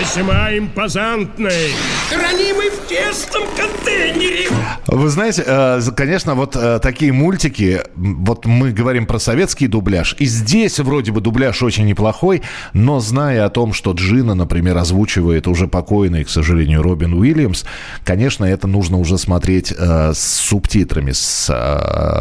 Весьма 0.00 0.58
импозантный, 0.58 1.70
хранимый 2.10 2.70
в 2.70 2.88
тесном 2.88 3.44
контейнере. 3.56 4.48
Вы 4.88 5.08
знаете, 5.08 5.44
э, 5.46 5.80
конечно, 5.96 6.34
вот 6.34 6.56
э, 6.56 6.80
такие 6.80 7.12
мультики, 7.12 7.82
вот 7.94 8.44
мы 8.44 8.72
говорим 8.72 9.06
про 9.06 9.20
советский 9.20 9.68
дубляж, 9.68 10.16
и 10.18 10.24
здесь 10.24 10.80
вроде 10.80 11.12
бы 11.12 11.20
дубляж 11.20 11.62
очень 11.62 11.86
неплохой, 11.86 12.42
но 12.72 12.98
зная 12.98 13.44
о 13.44 13.50
том, 13.50 13.72
что 13.72 13.92
Джина, 13.92 14.34
например, 14.34 14.76
озвучивает 14.76 15.46
уже 15.46 15.68
покойный, 15.68 16.24
к 16.24 16.28
сожалению, 16.28 16.82
Робин 16.82 17.14
Уильямс, 17.14 17.64
конечно, 18.04 18.44
это 18.44 18.66
нужно 18.66 18.98
уже 18.98 19.16
смотреть 19.16 19.72
э, 19.76 20.12
с 20.12 20.18
субтитрами, 20.18 21.12
с 21.12 21.46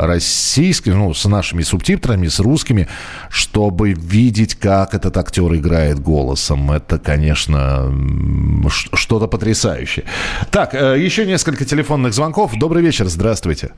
российскими, 0.05 0.93
ну, 0.93 1.13
с 1.15 1.25
нашими 1.25 1.63
субтитрами, 1.63 2.27
с 2.27 2.39
русскими, 2.39 2.87
чтобы 3.29 3.93
видеть, 3.93 4.53
как 4.53 4.93
этот 4.93 5.17
актер 5.17 5.55
играет 5.55 5.99
голос 5.99 6.34
голосом. 6.35 6.71
Это, 6.71 6.99
конечно, 6.99 7.91
что-то 8.93 9.27
потрясающее. 9.27 10.05
Так, 10.51 10.73
э, 10.73 10.99
еще 10.99 11.25
несколько 11.25 11.65
телефонных 11.65 12.13
звонков. 12.13 12.51
Добрый 12.59 12.83
вечер, 12.83 13.05
здравствуйте. 13.05 13.71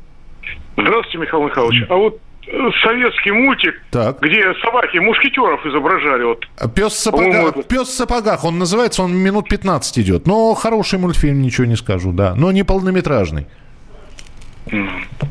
Здравствуйте, 0.75 1.17
Михаил 1.17 1.43
Михайлович. 1.43 1.85
А 1.89 1.95
вот 1.95 2.19
э, 2.47 2.69
советский 2.83 3.31
мультик, 3.31 3.73
так. 3.91 4.19
где 4.21 4.41
собаки 4.63 4.97
мушкетеров 4.97 5.65
изображали. 5.65 6.23
Вот. 6.23 6.47
Пес 6.75 6.93
в, 6.93 6.99
сапога... 6.99 7.51
Пес 7.63 7.87
в 7.87 7.93
сапогах, 7.93 8.43
он 8.43 8.57
называется, 8.57 9.03
он 9.03 9.15
минут 9.15 9.49
15 9.49 9.99
идет. 9.99 10.27
Но 10.27 10.53
хороший 10.55 10.99
мультфильм, 10.99 11.41
ничего 11.41 11.67
не 11.67 11.75
скажу, 11.75 12.11
да. 12.11 12.35
Но 12.35 12.51
не 12.51 12.63
полнометражный. 12.63 13.45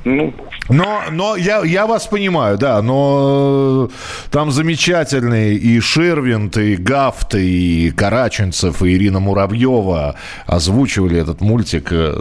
Ну. 0.05 0.35
Но, 0.69 1.03
но 1.13 1.37
я, 1.37 1.63
я 1.65 1.87
вас 1.87 2.07
понимаю, 2.07 2.59
да, 2.59 2.83
но 2.83 3.89
э, 3.91 3.95
там 4.31 4.51
замечательные 4.51 5.55
и 5.55 5.79
Шервинт, 5.81 6.57
и 6.57 6.77
Гафт, 6.77 7.35
и 7.35 7.93
Караченцев, 7.97 8.83
и 8.83 8.95
Ирина 8.95 9.21
Муравьева 9.21 10.17
озвучивали 10.47 11.21
этот 11.21 11.41
мультик. 11.41 11.89
Э, 11.93 12.15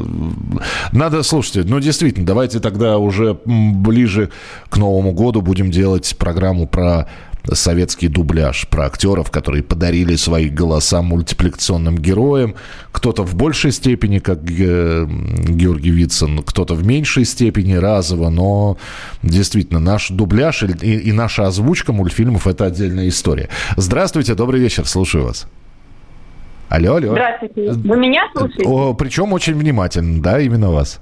надо, 0.91 1.23
слушайте, 1.23 1.63
ну 1.67 1.79
действительно, 1.79 2.25
давайте 2.25 2.59
тогда 2.59 2.97
уже 2.97 3.37
ближе 3.45 4.29
к 4.69 4.77
Новому 4.77 5.11
году 5.11 5.41
будем 5.41 5.71
делать 5.71 6.15
программу 6.17 6.67
про 6.67 7.07
советский 7.51 8.07
дубляж, 8.07 8.67
про 8.69 8.85
актеров, 8.85 9.31
которые 9.31 9.63
подарили 9.63 10.15
свои 10.15 10.49
голоса 10.49 11.01
мультипликационным 11.01 11.97
героям. 11.97 12.55
Кто-то 12.91 13.23
в 13.23 13.35
большей 13.35 13.71
степени, 13.71 14.19
как 14.19 14.43
Георгий 14.43 15.91
Вицин, 15.91 16.43
кто-то 16.43 16.73
в 16.73 16.85
меньшей 16.85 17.25
степени 17.25 17.73
разово, 17.73 18.29
но 18.29 18.77
действительно 19.23 19.79
наш 19.79 20.09
дубляж 20.09 20.63
и, 20.63 20.67
и 20.97 21.11
наша 21.11 21.47
озвучка 21.47 21.93
мультфильмов– 21.93 22.47
это 22.47 22.65
отдельная 22.65 23.07
история. 23.09 23.49
Здравствуйте, 23.77 24.35
добрый 24.35 24.59
вечер, 24.59 24.85
слушаю 24.85 25.25
вас. 25.25 25.47
Алло, 26.69 26.95
алло. 26.95 27.11
Здравствуйте. 27.11 27.71
Вы 27.73 27.97
меня 27.97 28.27
слушаете? 28.35 28.63
О, 28.65 28.93
причем 28.93 29.33
очень 29.33 29.53
внимательно, 29.53 30.21
да, 30.21 30.39
именно 30.39 30.71
вас. 30.71 30.99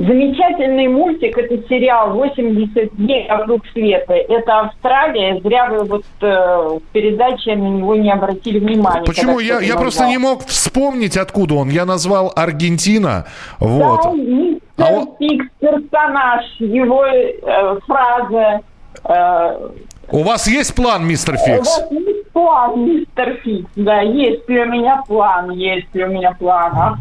Замечательный 0.00 0.88
мультик, 0.88 1.36
это 1.36 1.56
сериал 1.68 2.16
«80 2.16 2.96
дней 2.96 3.28
вокруг 3.28 3.66
света». 3.74 4.14
Это 4.14 4.60
Австралия, 4.60 5.38
зря 5.42 5.68
вы 5.68 5.84
вот 5.84 6.04
э, 6.22 6.26
в 6.26 6.80
передаче 6.92 7.54
на 7.54 7.68
него 7.68 7.94
не 7.94 8.10
обратили 8.10 8.60
внимания. 8.60 9.04
Почему? 9.04 9.40
Я, 9.40 9.60
я 9.60 9.76
просто 9.76 10.06
не 10.06 10.16
мог 10.16 10.46
вспомнить, 10.46 11.18
откуда 11.18 11.56
он. 11.56 11.68
Я 11.68 11.84
назвал 11.84 12.32
Аргентина. 12.34 13.26
Вот. 13.58 14.00
Да, 14.04 14.12
мистер 14.12 14.60
а 14.78 15.06
Фикс, 15.18 15.46
персонаж, 15.60 16.44
его 16.60 17.04
э, 17.04 17.78
фраза. 17.86 18.60
Э, 19.04 19.68
у 20.12 20.22
вас 20.22 20.46
есть 20.46 20.74
план, 20.74 21.06
мистер 21.06 21.36
Фикс? 21.36 21.68
У 21.68 21.80
вас 21.80 21.90
есть 21.90 22.32
план, 22.32 22.84
мистер 22.84 23.40
Фикс, 23.44 23.70
да, 23.76 24.00
есть 24.00 24.48
у 24.48 24.52
меня 24.52 25.02
план, 25.06 25.50
есть 25.50 25.94
у 25.94 26.06
меня 26.06 26.32
план. 26.32 26.96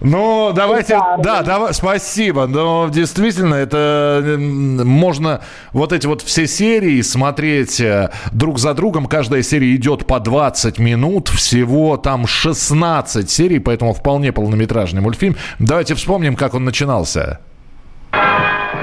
Ну, 0.00 0.52
давайте, 0.54 0.98
да, 1.18 1.42
давай, 1.42 1.74
спасибо, 1.74 2.46
но 2.46 2.88
действительно, 2.88 3.54
это 3.54 4.36
можно 4.38 5.40
вот 5.72 5.92
эти 5.92 6.06
вот 6.06 6.22
все 6.22 6.46
серии 6.46 7.00
смотреть 7.02 7.80
э, 7.80 8.10
друг 8.32 8.58
за 8.58 8.74
другом, 8.74 9.06
каждая 9.06 9.42
серия 9.42 9.74
идет 9.74 10.06
по 10.06 10.20
20 10.20 10.78
минут, 10.78 11.28
всего 11.28 11.96
там 11.96 12.26
16 12.26 13.30
серий, 13.30 13.58
поэтому 13.58 13.92
вполне 13.92 14.32
полнометражный 14.32 15.00
мультфильм. 15.00 15.36
Давайте 15.58 15.94
вспомним, 15.94 16.36
как 16.36 16.54
он 16.54 16.64
начинался. 16.64 17.40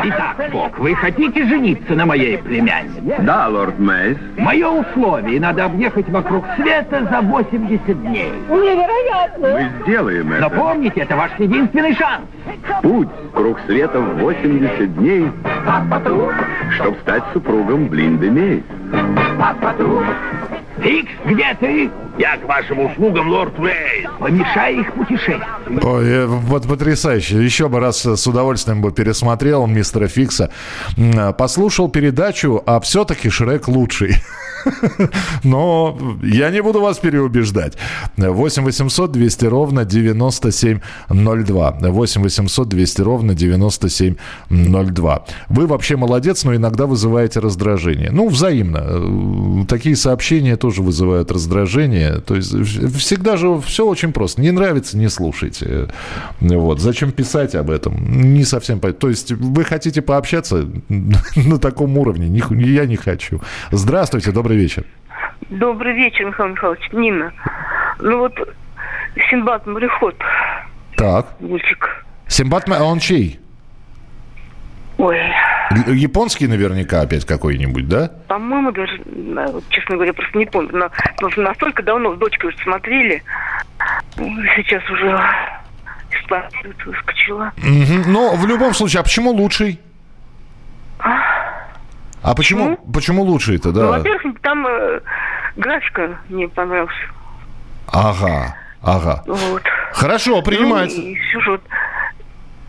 Итак, 0.05 0.49
Бог, 0.51 0.77
вы 0.79 0.95
хотите 0.95 1.45
жениться 1.45 1.93
на 1.93 2.05
моей 2.05 2.37
племяннице? 2.37 3.21
Да, 3.21 3.47
лорд 3.47 3.79
Мейс. 3.79 4.17
Мое 4.37 4.67
условие, 4.69 5.39
надо 5.39 5.65
объехать 5.65 6.09
вокруг 6.09 6.45
света 6.55 7.07
за 7.09 7.21
80 7.21 8.01
дней. 8.01 8.31
Невероятно! 8.49 9.47
Мы 9.49 9.71
сделаем 9.83 10.31
это. 10.31 10.41
Но 10.41 10.49
помните, 10.49 11.01
это 11.01 11.15
ваш 11.15 11.31
единственный 11.37 11.95
шанс. 11.95 12.25
Путь 12.81 13.09
круг 13.33 13.59
света 13.65 13.99
в 13.99 14.19
80 14.19 14.95
дней, 14.97 15.31
чтобы 16.75 16.97
стать 17.01 17.23
супругом 17.33 17.87
Блинды 17.87 18.29
Мейс. 18.31 18.63
Фикс, 20.81 21.11
где 21.25 21.55
ты? 21.59 21.89
Я 22.17 22.37
к 22.37 22.43
вашим 22.45 22.79
услугам, 22.85 23.29
лорд 23.29 23.57
Уэйс. 23.57 24.07
Помешай 24.19 24.79
их 24.79 24.93
путешествию. 24.93 25.43
Ой, 25.81 26.07
э, 26.07 26.25
вот 26.25 26.67
потрясающе. 26.67 27.43
Еще 27.43 27.69
бы 27.69 27.79
раз 27.79 28.05
с 28.05 28.27
удовольствием 28.27 28.81
бы 28.81 28.91
пересмотрел 28.91 29.65
мистера 29.65 30.07
Фикса. 30.07 30.51
Послушал 31.37 31.89
передачу, 31.89 32.61
а 32.65 32.79
все-таки 32.81 33.29
Шрек 33.29 33.67
лучший. 33.67 34.15
Но 35.43 35.97
я 36.23 36.49
не 36.49 36.61
буду 36.61 36.81
вас 36.81 36.99
переубеждать. 36.99 37.77
8 38.17 38.63
800 38.63 39.11
200 39.11 39.45
ровно 39.45 39.85
9702. 39.85 41.77
8 41.79 42.21
800 42.21 42.69
200 42.69 43.01
ровно 43.01 43.35
9702. 43.35 45.25
Вы 45.49 45.67
вообще 45.67 45.95
молодец, 45.97 46.43
но 46.43 46.55
иногда 46.55 46.85
вызываете 46.85 47.39
раздражение. 47.39 48.11
Ну, 48.11 48.29
взаимно. 48.29 49.65
Такие 49.65 49.95
сообщения 49.95 50.57
тоже 50.57 50.81
вызывают 50.81 51.31
раздражение. 51.31 52.19
То 52.19 52.35
есть 52.35 52.53
всегда 52.97 53.37
же 53.37 53.59
все 53.61 53.85
очень 53.85 54.11
просто. 54.13 54.41
Не 54.41 54.51
нравится, 54.51 54.97
не 54.97 55.09
слушайте. 55.09 55.87
Вот. 56.39 56.79
Зачем 56.79 57.11
писать 57.11 57.55
об 57.55 57.69
этом? 57.69 58.33
Не 58.33 58.43
совсем. 58.43 58.79
То 58.79 59.09
есть 59.09 59.31
вы 59.31 59.63
хотите 59.63 60.01
пообщаться 60.01 60.67
на 61.35 61.57
таком 61.59 61.97
уровне? 61.97 62.43
Я 62.51 62.85
не 62.85 62.95
хочу. 62.95 63.41
Здравствуйте, 63.71 64.31
добрый 64.31 64.52
Добрый 64.53 64.65
вечер. 64.65 64.83
Добрый 65.49 65.93
вечер, 65.95 66.25
Михаил 66.25 66.49
Михайлович. 66.49 66.87
Нина. 66.91 67.33
Ну 67.99 68.19
вот, 68.19 68.33
Синбад 69.27 69.65
мореход. 69.65 70.15
Так. 70.95 71.25
Мультик. 71.39 72.05
Симбад, 72.27 72.69
а 72.69 72.83
он 72.83 72.99
чей? 72.99 73.39
Ой. 74.99 75.17
Японский 75.87 76.45
наверняка 76.45 77.01
опять 77.01 77.25
какой-нибудь, 77.25 77.87
да? 77.87 78.11
По-моему, 78.27 78.71
даже, 78.71 79.01
честно 79.69 79.95
говоря, 79.95 80.13
просто 80.13 80.37
не 80.37 80.45
помню. 80.45 80.69
Но, 80.71 80.91
но 81.21 81.29
настолько 81.43 81.81
давно 81.81 82.13
с 82.13 82.19
дочкой 82.19 82.49
уже 82.49 82.57
смотрели. 82.59 83.23
Сейчас 84.55 84.87
уже 84.87 85.19
выскочила. 86.85 87.51
Угу. 87.57 88.11
Но 88.11 88.35
в 88.35 88.45
любом 88.45 88.75
случае, 88.75 88.99
а 88.99 89.03
почему 89.03 89.31
лучший? 89.31 89.79
А? 92.23 92.33
Почему, 92.33 92.77
почему, 92.77 92.91
почему 92.93 93.23
лучше 93.23 93.55
это, 93.55 93.71
да? 93.71 93.81
Ну, 93.81 93.89
во-первых, 93.89 94.39
там 94.41 94.65
э, 94.65 95.01
графика 95.57 96.17
мне 96.29 96.47
понравилась. 96.47 96.95
Ага, 97.87 98.55
ага. 98.81 99.23
Вот. 99.27 99.61
Хорошо, 99.91 100.41
принимается. 100.41 100.99
Ну, 100.99 101.07
и 101.07 101.17
сюжет. 101.31 101.61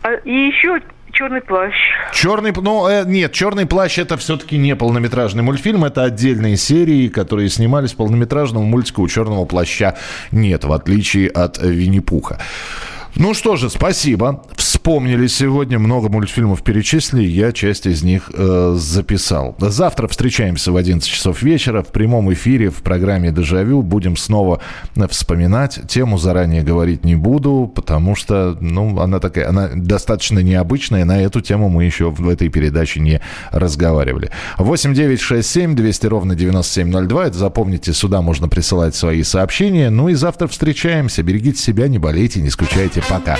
А, 0.03 0.11
и 0.13 0.47
еще 0.47 0.81
Черный 1.15 1.39
плащ. 1.39 1.73
Черный, 2.11 2.51
ну 2.53 2.89
э, 2.89 3.05
нет, 3.05 3.31
Черный 3.31 3.65
плащ 3.65 3.97
это 3.97 4.17
все-таки 4.17 4.57
не 4.57 4.75
полнометражный 4.75 5.43
мультфильм, 5.43 5.85
это 5.85 6.03
отдельные 6.03 6.57
серии, 6.57 7.07
которые 7.07 7.47
снимались 7.47 7.93
полнометражного 7.93 8.63
мультика 8.63 8.99
у 8.99 9.07
Черного 9.07 9.45
плаща 9.45 9.95
нет, 10.31 10.65
в 10.65 10.73
отличие 10.73 11.29
от 11.29 11.57
Винни-Пуха. 11.57 12.41
Ну 13.15 13.33
что 13.33 13.55
же, 13.55 13.69
спасибо. 13.69 14.43
Вспомнили 14.85 15.25
сегодня, 15.25 15.79
много 15.79 16.09
мультфильмов 16.09 16.61
перечислили, 16.61 17.23
я 17.23 17.51
часть 17.51 17.87
из 17.87 18.03
них 18.03 18.29
э, 18.31 18.75
записал. 18.77 19.55
Завтра 19.57 20.07
встречаемся 20.07 20.71
в 20.71 20.77
11 20.77 21.09
часов 21.09 21.41
вечера 21.41 21.81
в 21.81 21.87
прямом 21.87 22.31
эфире 22.33 22.69
в 22.69 22.83
программе 22.83 23.31
«Дежавю». 23.31 23.81
Будем 23.81 24.15
снова 24.15 24.61
вспоминать. 25.09 25.79
Тему 25.87 26.19
заранее 26.19 26.61
говорить 26.61 27.03
не 27.03 27.15
буду, 27.15 27.71
потому 27.73 28.13
что, 28.13 28.55
ну, 28.61 28.99
она 28.99 29.19
такая, 29.19 29.49
она 29.49 29.71
достаточно 29.73 30.37
необычная. 30.37 31.03
На 31.03 31.19
эту 31.19 31.41
тему 31.41 31.67
мы 31.67 31.85
еще 31.85 32.11
в 32.11 32.29
этой 32.29 32.49
передаче 32.49 32.99
не 32.99 33.21
разговаривали. 33.49 34.29
8 34.59 34.93
9 34.93 35.19
6 35.19 35.49
7 35.49 35.75
200 35.75 36.05
ровно 36.05 36.35
9702. 36.35 37.25
Это 37.25 37.37
запомните, 37.39 37.91
сюда 37.91 38.21
можно 38.21 38.47
присылать 38.49 38.93
свои 38.93 39.23
сообщения. 39.23 39.89
Ну 39.89 40.09
и 40.09 40.13
завтра 40.13 40.47
встречаемся. 40.47 41.23
Берегите 41.23 41.59
себя, 41.59 41.87
не 41.87 41.97
болейте, 41.97 42.39
не 42.39 42.51
скучайте. 42.51 43.01
Пока. 43.09 43.39